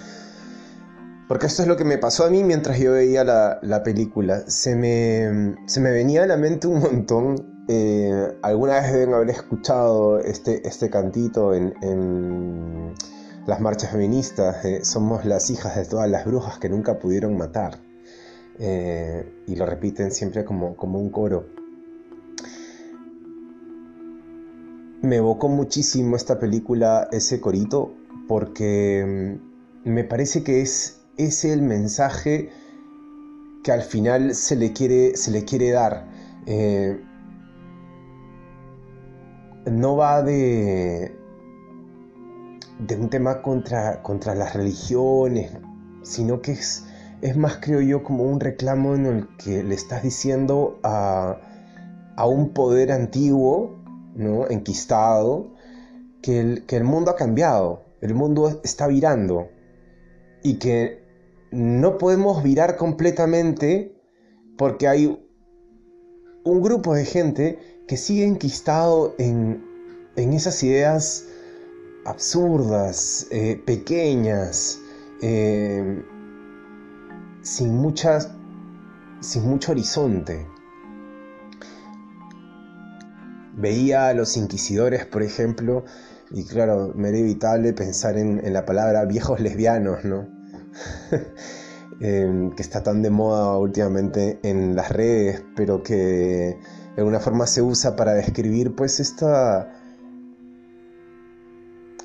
porque 1.30 1.46
esto 1.46 1.62
es 1.62 1.68
lo 1.68 1.76
que 1.76 1.84
me 1.84 1.96
pasó 1.96 2.24
a 2.24 2.28
mí 2.28 2.42
mientras 2.42 2.80
yo 2.80 2.90
veía 2.90 3.22
la, 3.22 3.82
película, 3.84 4.42
se 4.48 4.74
me, 4.74 5.54
se 5.66 5.80
me, 5.80 5.92
venía 5.92 6.24
a 6.24 6.26
la 6.26 6.36
mente 6.36 6.66
un 6.66 6.80
montón, 6.80 7.64
eh, 7.68 8.36
alguna 8.42 8.80
vez 8.80 8.92
deben 8.92 9.14
haber 9.14 9.30
escuchado 9.30 10.18
este, 10.18 10.66
este 10.66 10.90
cantito 10.90 11.54
en, 11.54 12.94
las 13.46 13.60
marchas 13.60 13.92
feministas, 13.92 14.56
somos 14.82 15.24
las 15.24 15.50
hijas 15.50 15.76
de 15.76 15.84
todas 15.84 16.10
las 16.10 16.24
brujas 16.24 16.58
que 16.58 16.68
nunca 16.68 16.98
pudieron 16.98 17.36
matar, 17.36 17.78
eh, 18.58 19.32
y 19.46 19.54
lo 19.54 19.66
repiten 19.66 20.10
siempre 20.10 20.44
como, 20.44 20.74
como 20.74 20.98
un 20.98 21.10
coro. 21.10 21.59
Me 25.02 25.16
evocó 25.16 25.48
muchísimo 25.48 26.16
esta 26.16 26.38
película, 26.38 27.08
ese 27.10 27.40
corito, 27.40 27.92
porque 28.28 29.38
mm, 29.84 29.90
me 29.90 30.04
parece 30.04 30.42
que 30.42 30.60
es 30.60 31.00
ese 31.16 31.52
el 31.52 31.62
mensaje 31.62 32.50
que 33.62 33.72
al 33.72 33.82
final 33.82 34.34
se 34.34 34.56
le 34.56 34.72
quiere, 34.72 35.16
se 35.16 35.30
le 35.30 35.44
quiere 35.44 35.70
dar. 35.70 36.06
Eh, 36.46 37.00
no 39.66 39.96
va 39.96 40.22
de, 40.22 41.14
de 42.78 42.96
un 42.96 43.10
tema 43.10 43.42
contra, 43.42 44.02
contra 44.02 44.34
las 44.34 44.54
religiones, 44.54 45.52
sino 46.02 46.40
que 46.40 46.52
es, 46.52 46.86
es 47.20 47.36
más, 47.36 47.58
creo 47.60 47.80
yo, 47.80 48.02
como 48.02 48.24
un 48.24 48.40
reclamo 48.40 48.94
en 48.94 49.06
el 49.06 49.36
que 49.36 49.62
le 49.62 49.74
estás 49.74 50.02
diciendo 50.02 50.78
a, 50.82 51.36
a 52.16 52.26
un 52.26 52.52
poder 52.54 52.92
antiguo 52.92 53.79
¿no? 54.20 54.48
enquistado, 54.48 55.54
que 56.22 56.40
el, 56.40 56.66
que 56.66 56.76
el 56.76 56.84
mundo 56.84 57.10
ha 57.10 57.16
cambiado, 57.16 57.84
el 58.00 58.14
mundo 58.14 58.60
está 58.62 58.86
virando 58.86 59.48
y 60.42 60.54
que 60.58 61.02
no 61.50 61.98
podemos 61.98 62.42
virar 62.42 62.76
completamente 62.76 63.94
porque 64.56 64.86
hay 64.88 65.26
un 66.44 66.62
grupo 66.62 66.94
de 66.94 67.04
gente 67.04 67.58
que 67.88 67.96
sigue 67.96 68.24
enquistado 68.24 69.14
en, 69.18 69.68
esas 70.16 70.62
ideas 70.62 71.26
absurdas, 72.04 73.26
eh, 73.30 73.60
pequeñas, 73.64 74.78
eh, 75.22 76.02
sin, 77.42 77.74
muchas, 77.76 78.30
sin 79.20 79.48
mucho 79.48 79.72
horizonte 79.72 80.46
veía 83.60 84.08
a 84.08 84.14
los 84.14 84.36
inquisidores, 84.36 85.06
por 85.06 85.22
ejemplo, 85.22 85.84
y 86.30 86.44
claro, 86.44 86.92
me 86.94 87.08
era 87.08 87.18
evitable 87.18 87.72
pensar 87.72 88.16
en, 88.16 88.40
la 88.52 88.64
palabra 88.64 89.04
viejos 89.04 89.40
lesbianos, 89.40 90.04
¿no? 90.04 90.28
em, 92.00 92.50
que 92.52 92.62
está 92.62 92.82
tan 92.82 93.02
de 93.02 93.10
moda 93.10 93.58
últimamente 93.58 94.38
en 94.42 94.76
las 94.76 94.90
redes, 94.90 95.42
pero 95.56 95.82
que 95.82 96.56
de 96.94 96.96
alguna 96.96 97.20
forma 97.20 97.46
se 97.46 97.62
usa 97.62 97.96
para 97.96 98.14
describir 98.14 98.74
pues 98.74 99.00
esta, 99.00 99.72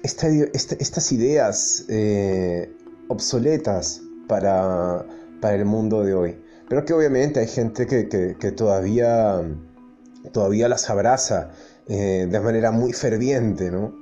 estas 0.04 1.12
ideas 1.12 1.86
eh, 1.90 2.72
obsoletas 3.08 4.02
para, 4.28 5.06
para, 5.42 5.56
el 5.56 5.66
mundo 5.66 6.04
de 6.04 6.14
hoy. 6.14 6.38
Pero 6.70 6.86
que 6.86 6.94
obviamente 6.94 7.40
hay 7.40 7.48
gente 7.48 7.86
que, 7.86 8.08
que, 8.08 8.52
todavía, 8.52 9.42
todavía 10.32 10.68
las 10.68 10.90
abraza 10.90 11.52
eh, 11.88 12.28
de 12.30 12.40
manera 12.40 12.72
muy 12.72 12.94
ferviente, 12.94 13.72
¿no? 13.72 13.94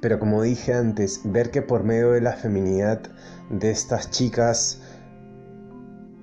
Pero 0.00 0.18
como 0.18 0.42
dije 0.42 0.74
antes, 0.74 1.20
ver 1.24 1.50
que 1.50 1.62
por 1.62 1.82
medio 1.84 2.12
de 2.12 2.20
la 2.20 2.32
feminidad 2.34 3.00
de 3.50 3.70
estas 3.70 4.10
chicas 4.10 4.80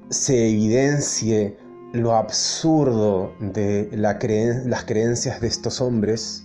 se 0.09 0.49
evidencie 0.49 1.57
lo 1.93 2.15
absurdo 2.15 3.33
de 3.39 3.89
la 3.93 4.17
las 4.65 4.83
creencias 4.85 5.41
de 5.41 5.47
estos 5.47 5.81
hombres, 5.81 6.43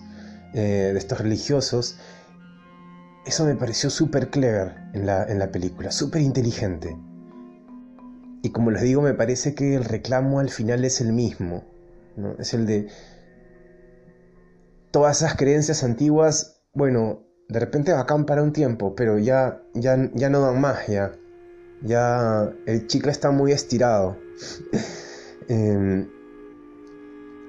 eh, 0.54 0.90
de 0.92 0.99
estos 0.99 1.21
religiosos, 1.21 1.99
eso 3.26 3.45
me 3.45 3.54
pareció 3.54 3.90
súper 3.90 4.30
clever 4.30 4.75
en 4.92 5.07
la 5.07 5.52
película, 5.52 5.92
súper 5.92 6.23
inteligente. 6.23 6.97
Y 8.42 8.50
como 8.50 8.71
les 8.71 8.83
digo, 8.83 9.02
me 9.02 9.14
parece 9.14 9.54
que 9.54 9.75
el 9.75 9.85
reclamo 9.85 10.40
al 10.40 10.50
final 10.50 10.85
es 10.85 11.00
el 11.00 11.12
mismo. 11.12 11.64
Es 12.38 12.55
el 12.55 12.67
de 12.67 12.88
todas 14.90 15.23
esas 15.23 15.37
creencias 15.37 15.85
antiguas, 15.85 16.62
bueno, 16.75 17.23
de 17.49 17.61
repente 17.61 17.93
bacán 17.93 18.26
para 18.26 18.43
un 18.43 18.52
tiempo, 18.52 18.95
pero 18.95 19.19
ya, 19.19 19.62
ya, 19.75 19.97
ya 20.14 20.29
no 20.31 20.40
dan 20.40 20.61
más, 20.61 20.87
ya. 20.87 21.12
Ya 21.83 22.52
el 22.67 22.87
chicle 22.87 23.11
está 23.11 23.31
muy 23.31 23.52
estirado. 23.52 24.17
Em, 25.49 26.09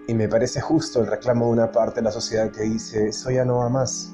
y 0.07 0.15
me 0.15 0.27
parece 0.27 0.59
justo 0.59 1.01
el 1.01 1.07
reclamo 1.07 1.45
de 1.45 1.51
una 1.51 1.71
parte 1.71 1.99
de 1.99 2.05
la 2.05 2.11
sociedad 2.11 2.49
que 2.49 2.63
dice, 2.63 3.09
eso 3.09 3.29
ya 3.29 3.45
no 3.45 3.57
va 3.57 3.69
más 3.69 4.11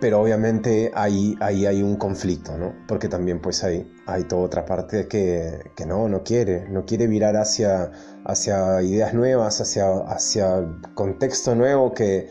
pero 0.00 0.20
obviamente 0.20 0.90
ahí, 0.94 1.36
ahí 1.40 1.66
hay 1.66 1.82
un 1.82 1.96
conflicto, 1.96 2.56
¿no? 2.58 2.74
Porque 2.86 3.08
también 3.08 3.40
pues 3.40 3.64
hay, 3.64 3.90
hay 4.06 4.24
toda 4.24 4.42
otra 4.42 4.64
parte 4.64 5.08
que, 5.08 5.70
que 5.76 5.86
no, 5.86 6.08
no 6.08 6.22
quiere, 6.22 6.68
no 6.68 6.84
quiere 6.84 7.06
virar 7.06 7.36
hacia, 7.36 7.90
hacia 8.24 8.82
ideas 8.82 9.14
nuevas, 9.14 9.60
hacia, 9.60 9.98
hacia 10.08 10.66
contexto 10.94 11.54
nuevo 11.54 11.92
que, 11.94 12.28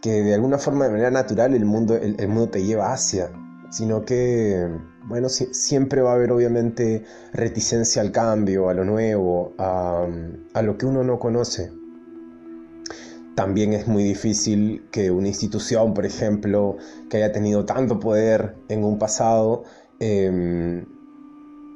que 0.00 0.22
de 0.22 0.34
alguna 0.34 0.58
forma, 0.58 0.84
de 0.84 0.92
manera 0.92 1.10
natural, 1.10 1.54
el 1.54 1.64
mundo, 1.64 1.96
el, 1.96 2.28
mundo 2.28 2.50
te 2.50 2.64
lleva 2.64 2.92
hacia, 2.92 3.30
sino 3.70 4.04
que, 4.04 4.68
bueno, 5.04 5.28
siempre 5.28 6.02
va 6.02 6.12
a 6.12 6.14
haber 6.14 6.30
obviamente 6.30 7.04
reticencia 7.32 8.02
al 8.02 8.12
cambio, 8.12 8.68
a 8.68 8.74
lo 8.74 8.84
nuevo, 8.84 9.54
a, 9.58 10.06
a 10.54 10.62
lo 10.62 10.78
que 10.78 10.86
uno 10.86 11.02
no 11.02 11.18
conoce 11.18 11.72
también 13.36 13.74
es 13.74 13.86
muy 13.86 14.02
difícil 14.02 14.88
que 14.90 15.10
una 15.10 15.28
institución, 15.28 15.92
por 15.92 16.06
ejemplo, 16.06 16.78
que 17.10 17.18
haya 17.18 17.32
tenido 17.32 17.66
tanto 17.66 18.00
poder 18.00 18.56
en 18.70 18.82
un 18.82 18.98
pasado, 18.98 19.64
em, 20.00 20.86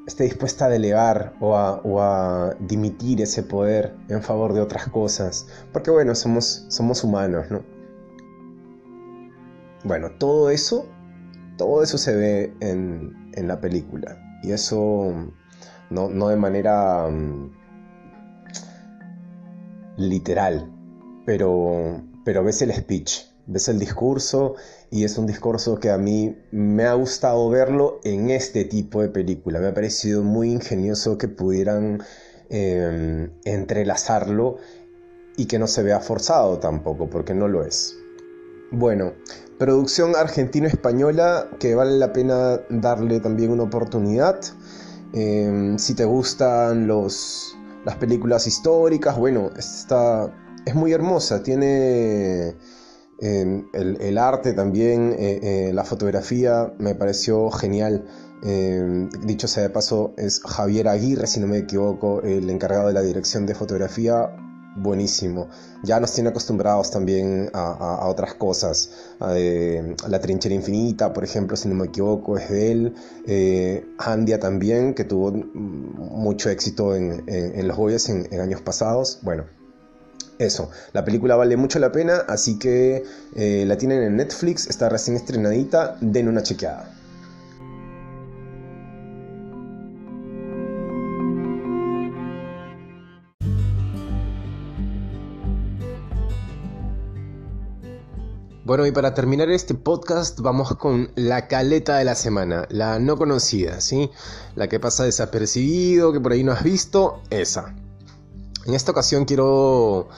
esté 0.06 0.24
dispuesta 0.24 0.64
a 0.64 0.68
delegar 0.70 1.34
o 1.38 1.54
a, 1.54 2.56
dimitir 2.60 3.20
ese 3.20 3.42
poder 3.42 3.94
en 4.08 4.22
favor 4.22 4.54
de 4.54 4.62
otras 4.62 4.88
cosas. 4.88 5.46
Porque 5.70 5.90
bueno, 5.90 6.14
somos, 6.14 7.04
humanos, 7.04 7.50
¿no? 7.50 7.62
Bueno, 9.84 10.12
todo 10.18 10.48
eso, 10.48 10.88
todo 11.58 11.82
eso 11.82 11.98
se 11.98 12.16
ve 12.16 12.54
en, 12.60 13.14
la 13.36 13.60
película. 13.60 14.16
Y 14.42 14.52
eso 14.52 15.12
no, 15.90 16.08
no 16.08 16.28
de 16.28 16.36
manera 16.36 17.06
mm, 17.10 17.50
literal, 19.98 20.79
pero, 21.30 22.02
pero 22.24 22.42
ves 22.42 22.60
el 22.60 22.74
speech, 22.74 23.20
ves 23.46 23.68
el 23.68 23.78
discurso 23.78 24.56
y 24.90 25.04
es 25.04 25.16
un 25.16 25.28
discurso 25.28 25.78
que 25.78 25.90
a 25.90 25.96
mí 25.96 26.36
me 26.50 26.86
ha 26.86 26.94
gustado 26.94 27.48
verlo 27.48 28.00
en 28.02 28.30
este 28.30 28.64
tipo 28.64 29.00
de 29.00 29.10
película. 29.10 29.60
Me 29.60 29.68
ha 29.68 29.72
parecido 29.72 30.24
muy 30.24 30.50
ingenioso 30.50 31.18
que 31.18 31.28
pudieran 31.28 32.02
em, 32.48 33.30
entrelazarlo 33.44 34.56
y 35.36 35.46
que 35.46 35.60
no 35.60 35.68
se 35.68 35.84
vea 35.84 36.00
forzado 36.00 36.58
tampoco, 36.58 37.08
porque 37.08 37.32
no 37.32 37.46
lo 37.46 37.62
es. 37.62 37.94
Bueno, 38.72 39.12
producción 39.56 40.16
argentino-española 40.16 41.48
que 41.60 41.76
vale 41.76 41.96
la 41.96 42.12
pena 42.12 42.60
darle 42.70 43.20
también 43.20 43.52
una 43.52 43.62
oportunidad. 43.62 44.40
Em, 45.12 45.78
si 45.78 45.94
te 45.94 46.04
gustan 46.06 46.88
los, 46.88 47.56
las 47.84 47.94
películas 47.98 48.48
históricas, 48.48 49.16
bueno, 49.16 49.52
está 49.56 50.34
es 50.64 50.74
muy 50.74 50.92
hermosa, 50.92 51.42
tiene 51.42 52.56
em, 53.20 53.66
el, 53.72 54.18
arte 54.18 54.52
también, 54.52 55.14
eh, 55.18 55.40
eh, 55.42 55.72
la 55.72 55.84
fotografía 55.84 56.72
me 56.78 56.94
pareció 56.94 57.50
genial. 57.50 58.06
Dicho 58.42 59.46
sea 59.48 59.64
de 59.64 59.68
paso, 59.68 60.14
es 60.16 60.40
Javier 60.40 60.88
Aguirre, 60.88 61.26
si 61.26 61.40
no 61.40 61.46
me 61.46 61.58
equivoco, 61.58 62.22
el 62.22 62.48
encargado 62.48 62.86
de 62.86 62.94
la 62.94 63.02
dirección 63.02 63.44
de 63.44 63.54
fotografía. 63.54 64.30
Buenísimo. 64.76 65.48
Ya 65.82 66.00
nos 66.00 66.14
tiene 66.14 66.30
acostumbrados 66.30 66.90
también 66.90 67.50
a, 67.52 68.06
otras 68.08 68.34
cosas. 68.34 68.90
la 69.18 70.20
trinchera 70.20 70.54
infinita, 70.54 71.12
por 71.12 71.24
ejemplo, 71.24 71.54
si 71.54 71.68
no 71.68 71.74
me 71.74 71.86
equivoco, 71.86 72.38
es 72.38 72.48
de 72.48 72.72
él. 72.72 72.94
Eh, 73.26 73.84
Andia 73.98 74.40
también, 74.40 74.94
que 74.94 75.04
tuvo 75.04 75.32
mucho 75.32 76.48
éxito 76.48 76.94
en, 76.96 77.68
los 77.68 77.76
Goyas 77.76 78.08
en 78.08 78.40
años 78.40 78.62
pasados. 78.62 79.18
Bueno, 79.22 79.44
eso, 80.40 80.70
la 80.92 81.04
película 81.04 81.36
vale 81.36 81.56
mucho 81.56 81.78
la 81.78 81.92
pena, 81.92 82.24
así 82.26 82.58
que 82.58 83.04
eh, 83.36 83.64
la 83.66 83.76
tienen 83.76 84.02
en 84.02 84.16
Netflix, 84.16 84.66
está 84.68 84.88
recién 84.88 85.16
estrenadita, 85.16 85.96
den 86.00 86.28
una 86.28 86.42
chequeada. 86.42 86.96
Bueno, 98.64 98.86
y 98.86 98.92
para 98.92 99.14
terminar 99.14 99.50
este 99.50 99.74
podcast 99.74 100.38
vamos 100.40 100.76
con 100.76 101.10
la 101.16 101.48
caleta 101.48 101.98
de 101.98 102.04
la 102.04 102.14
semana, 102.14 102.66
la 102.70 103.00
no 103.00 103.16
conocida, 103.16 103.80
¿sí? 103.80 104.10
La 104.54 104.68
que 104.68 104.78
pasa 104.78 105.04
desapercibido, 105.04 106.12
que 106.12 106.20
por 106.20 106.30
ahí 106.30 106.44
no 106.44 106.52
has 106.52 106.62
visto, 106.62 107.20
esa. 107.30 107.74
En 108.66 108.74
esta 108.74 108.92
ocasión 108.92 109.24
quiero 109.24 110.08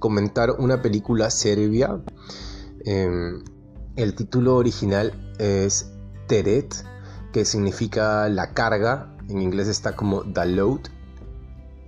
comentar 0.00 0.50
una 0.58 0.82
película 0.82 1.30
serbia. 1.30 2.00
Em, 2.84 3.42
el 3.96 4.14
título 4.14 4.56
original 4.56 5.12
es 5.38 5.90
Teret, 6.26 6.74
que 7.32 7.44
significa 7.44 8.28
la 8.28 8.52
carga. 8.52 9.16
En 9.28 9.40
inglés 9.40 9.68
está 9.68 9.94
como 9.94 10.22
The 10.22 10.46
Load. 10.46 10.80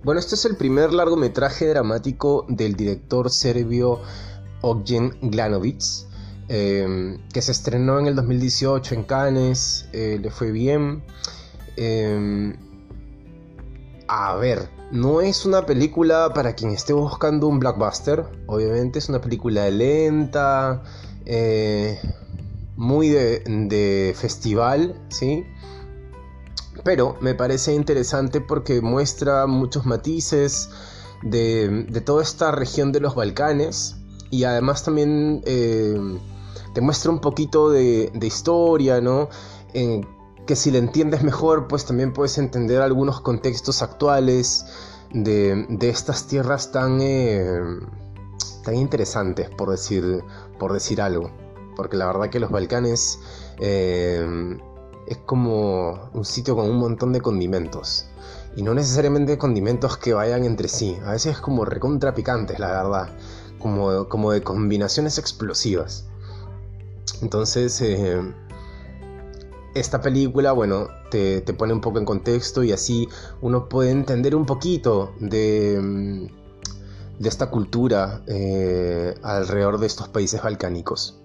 Bueno, 0.03 0.19
este 0.19 0.35
es 0.35 0.45
el 0.45 0.55
primer 0.55 0.93
largometraje 0.93 1.67
dramático 1.67 2.45
del 2.47 2.75
director 2.75 3.29
serbio 3.29 3.99
Ogjen 4.61 5.17
Glanovic, 5.21 5.83
em, 6.47 7.17
que 7.33 7.41
se 7.41 7.51
estrenó 7.51 7.99
en 7.99 8.07
el 8.07 8.15
2018 8.15 8.95
en 8.95 9.03
Cannes, 9.03 9.89
eh, 9.91 10.17
le 10.21 10.31
fue 10.31 10.51
bien. 10.51 11.03
Em, 11.75 12.55
a 14.07 14.35
ver, 14.35 14.69
no 14.91 15.21
es 15.21 15.45
una 15.45 15.65
película 15.65 16.31
para 16.33 16.53
quien 16.53 16.71
esté 16.71 16.93
buscando 16.93 17.47
un 17.47 17.59
blockbuster, 17.59 18.25
obviamente 18.47 18.99
es 18.99 19.09
una 19.09 19.19
película 19.19 19.69
lenta, 19.69 20.83
eh, 21.25 21.99
muy 22.77 23.09
de, 23.09 24.15
festival, 24.17 25.01
¿sí? 25.09 25.45
Pero 26.83 27.17
me 27.19 27.35
parece 27.35 27.73
interesante 27.73 28.39
porque 28.39 28.81
muestra 28.81 29.45
muchos 29.45 29.85
matices 29.85 30.69
de, 31.23 31.85
toda 32.05 32.23
esta 32.23 32.51
región 32.51 32.91
de 32.91 33.01
los 33.01 33.15
Balcanes 33.15 33.97
y 34.29 34.45
además 34.45 34.83
también 34.83 35.41
eh, 35.45 35.97
te 36.73 36.79
muestra 36.81 37.11
un 37.11 37.19
poquito 37.19 37.69
de, 37.69 38.11
historia, 38.21 39.01
¿no? 39.01 39.29
Que 40.47 40.55
si 40.55 40.71
la 40.71 40.79
entiendes 40.79 41.21
mejor, 41.23 41.67
pues 41.67 41.85
también 41.85 42.13
puedes 42.13 42.39
entender 42.39 42.81
algunos 42.81 43.21
contextos 43.21 43.83
actuales 43.83 44.65
de, 45.13 45.67
estas 45.81 46.25
tierras 46.25 46.71
tan, 46.71 46.99
eh, 47.01 47.61
tan 48.63 48.75
interesantes, 48.75 49.51
por 49.51 49.69
decir, 49.69 50.23
por 50.57 50.73
decir 50.73 51.01
algo. 51.01 51.31
Porque 51.75 51.97
la 51.97 52.07
verdad 52.07 52.29
que 52.31 52.39
los 52.39 52.49
Balcanes 52.49 53.19
eh, 53.59 54.57
es 55.05 55.17
como 55.17 56.09
un 56.13 56.25
sitio 56.25 56.55
con 56.55 56.67
un 56.67 56.77
montón 56.77 57.13
de 57.13 57.21
condimentos. 57.21 58.07
Y 58.55 58.63
no 58.63 58.73
necesariamente 58.73 59.37
condimentos 59.37 59.97
que 59.97 60.13
vayan 60.13 60.43
entre 60.43 60.67
sí. 60.67 60.97
A 61.05 61.11
veces 61.11 61.35
es 61.35 61.41
como 61.41 61.65
recontra 61.65 62.15
picantes, 62.15 62.57
la 62.57 62.71
verdad. 62.71 63.15
Como, 63.59 64.09
como 64.09 64.31
de 64.31 64.41
combinaciones 64.41 65.19
explosivas. 65.19 66.07
Entonces, 67.21 67.79
eh, 67.81 68.21
esta 69.73 70.01
película, 70.01 70.51
bueno, 70.51 70.87
te, 71.11 71.41
pone 71.41 71.73
un 71.73 71.81
poco 71.81 71.99
en 71.99 72.05
contexto 72.05 72.63
y 72.63 72.71
así 72.71 73.07
uno 73.41 73.69
puede 73.69 73.91
entender 73.91 74.35
un 74.35 74.45
poquito 74.45 75.13
de, 75.19 75.79
mm, 75.81 76.27
de 77.19 77.29
esta 77.29 77.49
cultura 77.49 78.21
eh, 78.27 79.15
alrededor 79.23 79.79
de 79.79 79.87
estos 79.87 80.07
países 80.09 80.41
balcánicos. 80.41 81.19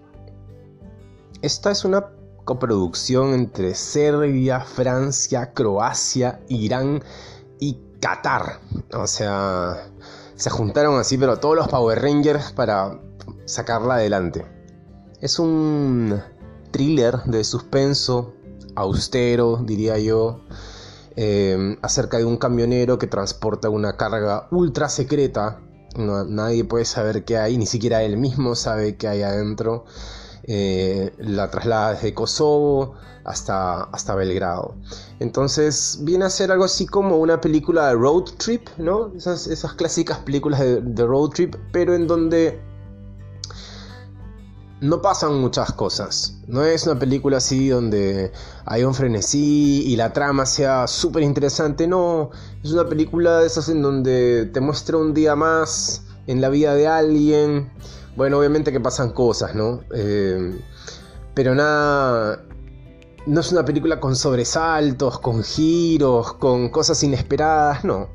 Esta 1.43 1.71
es 1.71 1.85
una 1.85 2.07
coproducción 2.45 3.35
entre 3.35 3.75
Serbia, 3.75 4.61
Francia, 4.61 5.53
Croacia, 5.53 6.41
Irán 6.49 7.03
y 7.59 7.79
Qatar. 8.01 8.61
O 8.95 9.07
sea, 9.07 9.89
se 10.37 10.51
juntaron 10.51 10.99
así, 10.99 11.19
pero 11.19 11.39
todos 11.39 11.57
los 11.57 11.69
Power 11.69 12.01
Rangers 12.01 12.53
para 12.53 13.01
sacarla 13.45 13.95
adelante. 13.95 14.47
Es 15.21 15.39
un 15.39 16.21
thriller 16.73 17.23
de 17.25 17.45
suspenso, 17.45 18.35
austero, 18.75 19.61
diría 19.63 19.99
yo, 19.99 20.41
eh, 21.17 21.77
acerca 21.83 22.19
de 22.19 22.25
un 22.25 22.37
camionero 22.37 22.99
que 22.99 23.07
transporta 23.07 23.69
una 23.69 23.97
carga 23.97 24.49
ultra 24.51 24.89
secreta. 24.89 25.61
nadie 25.97 26.65
puede 26.65 26.85
saber 26.87 27.25
qué 27.25 27.37
hay, 27.37 27.59
ni 27.59 27.67
siquiera 27.67 28.03
él 28.03 28.17
mismo 28.17 28.55
sabe 28.55 28.97
qué 28.97 29.09
hay 29.09 29.23
adentro. 29.23 29.85
Eh, 30.45 31.13
la 31.19 31.51
traslada 31.51 31.93
desde 31.93 32.15
Kosovo 32.15 32.95
hasta, 33.25 33.85
hasta 33.85 34.15
Belgrado. 34.15 34.75
Entonces 35.21 35.99
viene 36.03 36.25
a 36.25 36.31
ser 36.31 36.51
algo 36.51 36.65
así 36.65 36.87
como 36.87 37.19
una 37.19 37.41
película 37.41 37.89
de 37.89 37.95
road 37.95 38.25
trip, 38.39 38.69
¿no? 38.79 39.13
Esas, 39.15 39.47
esas 39.47 39.75
clásicas 39.75 40.19
películas 40.19 40.61
de, 40.61 40.81
de 40.81 41.07
road 41.07 41.29
trip, 41.31 41.55
pero 41.73 41.95
en 41.95 42.09
donde 42.09 42.61
no 44.83 45.01
pasan 45.01 45.41
muchas 45.41 45.73
cosas. 45.73 46.35
No 46.49 46.65
es 46.65 46.87
una 46.87 46.99
película 46.99 47.37
así 47.37 47.69
donde 47.69 48.33
hay 48.65 48.83
un 48.83 48.95
frenesí 48.95 49.85
y 49.87 49.95
la 49.95 50.13
trama 50.13 50.45
sea 50.45 50.89
súper 50.89 51.23
interesante. 51.23 51.87
No, 51.87 52.31
es 52.65 52.73
una 52.73 52.89
película 52.89 53.39
de 53.39 53.47
esas 53.47 53.69
en 53.69 53.81
donde 53.81 54.51
te 54.53 54.61
muestra 54.61 54.97
un 54.99 55.15
día 55.15 55.37
más 55.37 56.03
en 56.27 56.41
la 56.41 56.49
vida 56.49 56.75
de 56.75 56.89
alguien. 56.89 57.71
Bueno, 58.17 58.39
obviamente 58.39 58.73
que 58.73 58.81
pasan 58.81 59.13
cosas, 59.13 59.55
¿no? 59.55 59.81
Eh, 59.95 60.61
pero 61.33 61.55
nada... 61.55 62.45
No 63.25 63.41
es 63.41 63.53
una 63.53 63.65
película 63.65 64.01
con 64.01 64.17
sobresaltos, 64.17 65.21
con 65.21 65.45
giros, 65.45 66.33
con 66.33 66.71
cosas 66.71 67.01
inesperadas, 67.05 67.85
no. 67.85 68.09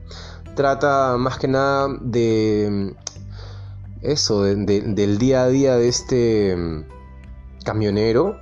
Trata 0.54 1.16
más 1.16 1.38
que 1.38 1.48
nada 1.48 1.88
de 2.02 2.94
eso, 4.08 4.44
del 4.44 5.18
día 5.18 5.44
a 5.44 5.48
día 5.48 5.76
de 5.76 5.88
este 5.88 6.56
mm, 6.56 6.86
camionero 7.64 8.40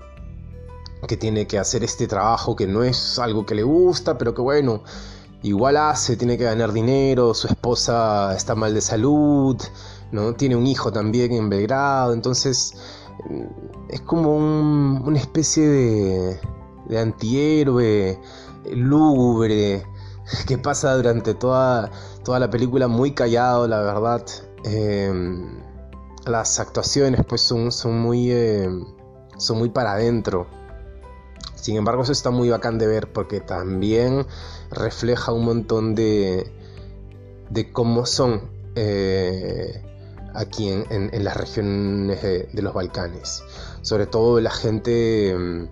que 1.07 1.17
tiene 1.17 1.47
que 1.47 1.59
hacer 1.59 1.83
este 1.83 2.07
trabajo 2.07 2.55
que 2.55 2.67
no 2.67 2.83
es 2.83 3.19
algo 3.19 3.45
que 3.45 3.55
le 3.55 3.63
gusta, 3.63 4.17
pero 4.17 4.33
que 4.33 4.41
bueno, 4.41 4.83
igual 5.43 5.77
hace, 5.77 6.17
tiene 6.17 6.37
que 6.37 6.45
ganar 6.45 6.71
dinero, 6.71 7.33
su 7.33 7.47
esposa 7.47 8.35
está 8.35 8.55
mal 8.55 8.73
de 8.73 8.81
salud, 8.81 9.57
¿no? 10.11 10.33
Tiene 10.33 10.55
un 10.55 10.65
hijo 10.65 10.91
también 10.91 11.31
en 11.33 11.49
Belgrado, 11.49 12.13
entonces 12.13 12.73
mm, 13.29 13.89
es 13.89 14.01
como 14.01 14.35
una 14.35 15.19
especie 15.19 15.67
de, 15.67 16.39
de 16.87 16.99
antihéroe 16.99 18.19
lúgubre 18.71 19.85
que 20.47 20.57
pasa 20.57 20.95
durante 20.95 21.33
toda, 21.33 21.91
toda 22.23 22.39
la 22.39 22.49
película 22.49 22.87
muy 22.87 23.11
callado, 23.11 23.67
la 23.67 23.81
verdad. 23.81 24.25
Em, 24.63 25.59
las 26.25 26.59
actuaciones 26.59 27.21
pues 27.27 27.41
son, 27.41 27.71
son 27.71 27.99
muy, 27.99 28.31
em, 28.31 28.85
son 29.37 29.59
muy 29.59 29.69
para 29.69 29.93
adentro. 29.93 30.47
Sin 31.55 31.77
embargo, 31.77 32.03
eso 32.03 32.11
está 32.11 32.29
muy 32.31 32.49
bacán 32.49 32.77
de 32.77 32.87
ver 32.87 33.11
porque 33.11 33.41
también 33.41 34.25
refleja 34.71 35.31
un 35.31 35.45
montón 35.45 35.95
de, 35.95 36.51
de 37.49 37.71
cómo 37.71 38.05
son 38.05 38.49
eh, 38.75 39.81
aquí 40.33 40.69
en, 40.69 41.23
las 41.23 41.37
regiones 41.37 42.21
de, 42.21 42.61
los 42.61 42.73
Balcanes. 42.73 43.43
Sobre 43.81 44.05
todo 44.05 44.39
la 44.41 44.51
gente, 44.51 45.29
em, 45.29 45.69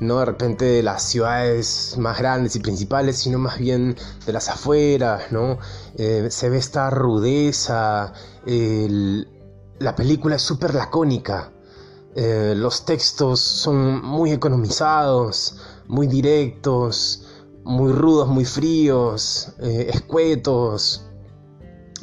no 0.00 0.20
de 0.20 0.24
repente 0.24 0.64
de 0.64 0.82
las 0.82 1.02
ciudades 1.02 1.96
más 1.98 2.18
grandes 2.18 2.54
y 2.56 2.60
principales, 2.60 3.18
sino 3.18 3.38
más 3.38 3.58
bien 3.58 3.96
de 4.26 4.32
las 4.32 4.48
afueras, 4.48 5.32
¿no? 5.32 5.58
Eh, 5.96 6.28
se 6.30 6.48
ve 6.48 6.58
esta 6.58 6.90
rudeza, 6.90 8.12
la 8.44 9.94
película 9.94 10.36
es 10.36 10.42
súper 10.42 10.74
lacónica, 10.74 11.52
eh, 12.14 12.54
los 12.56 12.84
textos 12.84 13.40
son 13.40 14.04
muy 14.04 14.32
economizados, 14.32 15.56
muy 15.88 16.06
directos, 16.06 17.26
muy 17.64 17.92
rudos, 17.92 18.28
muy 18.28 18.44
fríos, 18.44 19.52
eh, 19.60 19.90
escuetos, 19.92 21.06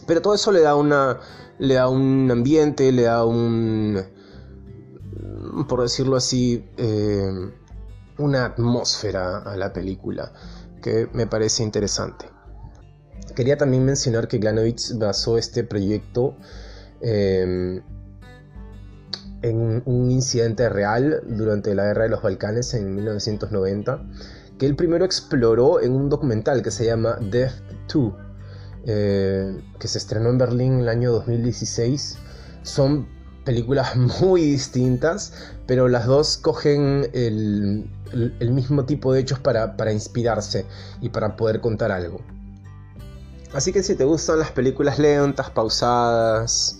pero 0.06 0.22
todo 0.22 0.36
eso 0.36 0.52
le 0.52 0.62
da 0.62 0.76
una 0.76 1.20
le 1.58 1.76
da 1.76 1.88
un 1.88 2.30
ambiente, 2.30 2.92
le 2.92 3.04
da 3.04 3.24
un 3.26 4.04
por 5.68 5.82
decirlo 5.82 6.18
así 6.18 6.66
una 8.18 8.46
atmósfera 8.46 9.40
a 9.40 9.56
la 9.58 9.74
película 9.74 10.32
que 10.82 11.10
me 11.14 11.28
parece 11.28 11.64
interesante. 11.64 12.26
Quería 13.36 13.58
también 13.58 13.86
mencionar 13.86 14.28
que 14.28 14.38
Glanovitz 14.38 14.98
basó 14.98 15.38
este 15.38 15.64
proyecto 15.64 16.38
em, 17.02 17.82
en 19.42 19.84
un 19.86 20.12
incidente 20.12 20.70
real 20.70 21.22
durante 21.28 21.76
la 21.76 21.86
Guerra 21.86 22.04
de 22.04 22.10
los 22.10 22.22
Balcanes 22.22 22.74
en 22.74 22.96
1990, 22.96 24.04
que 24.58 24.66
él 24.66 24.76
primero 24.76 25.06
exploró 25.06 25.82
en 25.82 25.94
un 25.94 26.10
documental 26.10 26.62
que 26.62 26.72
se 26.72 26.86
llama 26.86 27.18
Death 27.20 27.54
2, 27.94 28.14
eh, 28.86 29.60
que 29.80 29.88
se 29.88 29.98
estrenó 29.98 30.30
en 30.30 30.38
Berlín 30.38 30.74
en 30.74 30.80
el 30.82 30.90
año 30.90 31.12
2016. 31.12 32.18
Son 32.64 33.08
películas 33.46 33.96
muy 34.22 34.42
distintas, 34.42 35.34
pero 35.66 35.88
las 35.88 36.06
dos 36.06 36.38
cogen 36.38 37.10
el, 37.14 37.90
mismo 38.52 38.86
tipo 38.86 39.14
de 39.14 39.22
hechos 39.22 39.40
para, 39.40 39.92
inspirarse 39.94 40.66
y 41.02 41.10
para 41.10 41.38
poder 41.38 41.62
contar 41.62 41.92
algo. 41.92 42.20
Así 43.54 43.72
que 43.72 43.84
si 43.84 43.96
te 43.96 44.04
gustan 44.04 44.40
las 44.40 44.52
películas 44.52 45.00
lentas, 45.00 45.50
pausadas, 45.50 46.80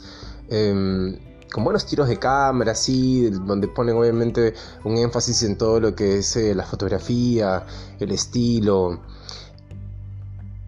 em, 0.50 1.18
con 1.54 1.64
buenos 1.64 1.86
tiros 1.86 2.10
de 2.10 2.20
cámara, 2.20 2.74
así, 2.74 3.30
donde 3.30 3.70
ponen 3.70 3.96
obviamente 3.96 4.54
un 4.84 4.98
énfasis 4.98 5.44
en 5.44 5.58
todo 5.58 5.80
lo 5.80 5.96
que 5.96 6.18
es 6.18 6.36
eh, 6.36 6.54
la 6.54 6.66
fotografía, 6.66 7.66
el 7.98 8.12
estilo. 8.12 9.00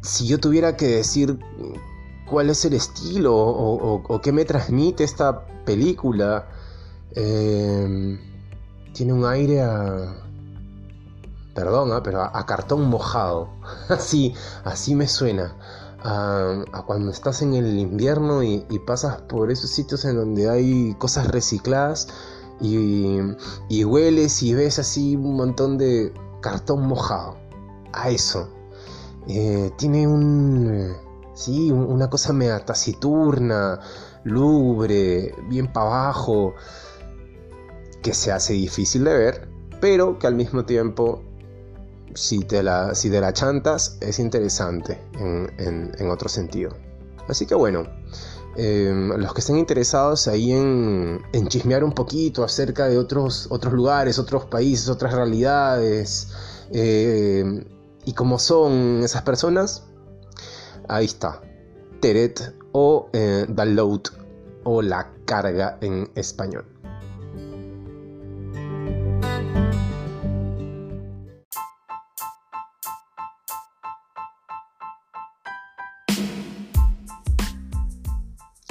Si 0.02 0.28
yo 0.28 0.40
tuviera 0.40 0.78
que 0.78 0.88
decir 0.88 1.38
cuál 2.30 2.50
es 2.50 2.66
el 2.66 2.74
estilo 2.74 3.36
o, 3.36 4.22
qué 4.22 4.32
me 4.32 4.46
transmite 4.46 5.04
esta 5.04 5.46
película, 5.66 6.48
em, 7.16 8.20
tiene 8.94 9.14
un 9.14 9.26
aire 9.26 9.62
a... 9.62 10.24
Perdón, 11.56 11.92
¿ah? 11.92 12.04
pero 12.04 12.22
a, 12.22 12.46
cartón 12.46 12.88
mojado. 12.90 13.50
así, 13.90 14.34
así 14.64 14.94
me 14.96 15.08
suena 15.08 15.56
a, 16.04 16.84
cuando 16.86 17.12
estás 17.12 17.42
en 17.42 17.54
el 17.54 17.78
invierno 17.80 18.44
y, 18.44 18.66
pasas 18.86 19.22
por 19.22 19.52
esos 19.52 19.70
sitios 19.70 20.06
en 20.06 20.16
donde 20.16 20.50
hay 20.50 20.96
cosas 20.96 21.28
recicladas 21.28 22.08
y, 22.62 23.84
hueles 23.84 24.42
y 24.44 24.54
ves 24.54 24.80
así 24.80 25.16
un 25.16 25.36
montón 25.36 25.78
de 25.78 26.14
cartón 26.42 26.88
mojado. 26.88 27.38
A 27.94 28.10
eso. 28.10 28.50
Eh, 29.28 29.72
tiene 29.78 30.08
un... 30.08 31.07
Sí, 31.38 31.70
una 31.70 32.10
cosa 32.10 32.34
media 32.34 32.66
taciturna, 32.66 33.80
lúgubre, 34.24 35.36
bien 35.48 35.72
para 35.72 35.86
abajo, 35.86 36.56
que 38.02 38.16
se 38.16 38.32
hace 38.32 38.54
difícil 38.54 39.04
de 39.04 39.14
ver, 39.14 39.48
pero 39.80 40.18
que 40.18 40.26
al 40.26 40.34
mismo 40.34 40.66
tiempo 40.66 41.22
si 42.16 42.40
te 42.40 42.64
la, 42.64 42.96
si 42.96 43.12
la 43.12 43.32
chantas, 43.34 43.98
es 44.02 44.18
interesante 44.18 45.00
en, 45.20 46.10
otro 46.10 46.28
sentido. 46.28 46.76
Así 47.28 47.46
que 47.46 47.54
bueno, 47.54 47.84
em, 48.56 49.10
los 49.10 49.32
que 49.36 49.42
estén 49.42 49.58
interesados 49.58 50.28
ahí 50.28 50.54
en, 50.54 51.22
chismear 51.50 51.84
un 51.84 51.92
poquito 51.92 52.44
acerca 52.44 52.88
de 52.88 52.98
otros, 52.98 53.46
otros 53.52 53.74
lugares, 53.74 54.18
otros 54.18 54.46
países, 54.46 54.90
otras 54.90 55.14
realidades, 55.14 56.30
em, 56.72 57.64
y 58.06 58.14
cómo 58.14 58.40
son 58.40 59.04
esas 59.04 59.22
personas, 59.22 59.84
ahí 60.88 61.06
está, 61.06 61.42
Teret 62.02 62.56
o 62.72 63.10
eh, 63.14 63.46
Download 63.50 64.02
o 64.64 64.82
la 64.82 65.12
carga 65.26 65.78
en 65.82 66.10
español. 66.16 66.66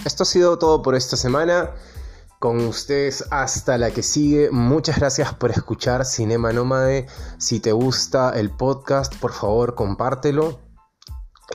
Esto 0.04 0.22
ha 0.22 0.26
sido 0.26 0.58
todo 0.58 0.82
por 0.82 0.94
esta 0.94 1.16
semana. 1.16 1.74
con 2.38 2.60
ustedes 2.66 3.24
hasta 3.30 3.78
la 3.78 3.90
que 3.90 4.02
sigue. 4.02 4.50
Muchas 4.50 4.98
gracias 4.98 5.34
por 5.34 5.50
escuchar 5.50 6.04
Cinema 6.04 6.52
Nómade. 6.52 7.06
Si 7.38 7.60
te 7.60 7.72
gusta 7.72 8.30
el 8.38 8.50
podcast, 8.50 9.16
por 9.16 9.32
favor, 9.32 9.74
compártelo. 9.74 10.65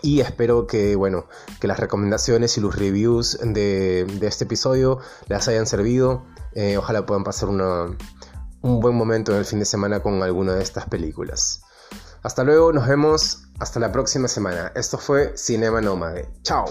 Y 0.02 0.22
espero 0.22 0.68
que, 0.68 0.96
bueno, 0.96 1.28
que 1.60 1.68
las 1.68 1.80
recomendaciones 1.80 2.58
y 2.58 2.62
los 2.62 2.76
reviews 2.76 3.38
de, 3.42 4.02
este 4.22 4.46
episodio 4.46 5.00
les 5.28 5.48
hayan 5.48 5.68
servido. 5.68 6.26
Eh, 6.54 6.78
ojalá 6.78 7.06
puedan 7.06 7.24
pasar 7.24 7.50
un 7.50 7.98
buen 8.80 8.96
momento 8.96 9.32
en 9.32 9.38
el 9.38 9.46
fin 9.46 9.60
de 9.60 9.66
semana 9.66 10.02
con 10.02 10.22
alguna 10.24 10.54
de 10.54 10.64
estas 10.64 10.86
películas. 10.88 11.62
Hasta 12.24 12.44
luego, 12.44 12.72
nos 12.72 12.88
vemos 12.88 13.44
hasta 13.60 13.80
la 13.80 13.92
próxima 13.92 14.28
semana. 14.28 14.72
Esto 14.76 14.98
fue 14.98 15.34
Cinema 15.36 15.82
Nómade. 15.82 16.30
Chao. 16.44 16.66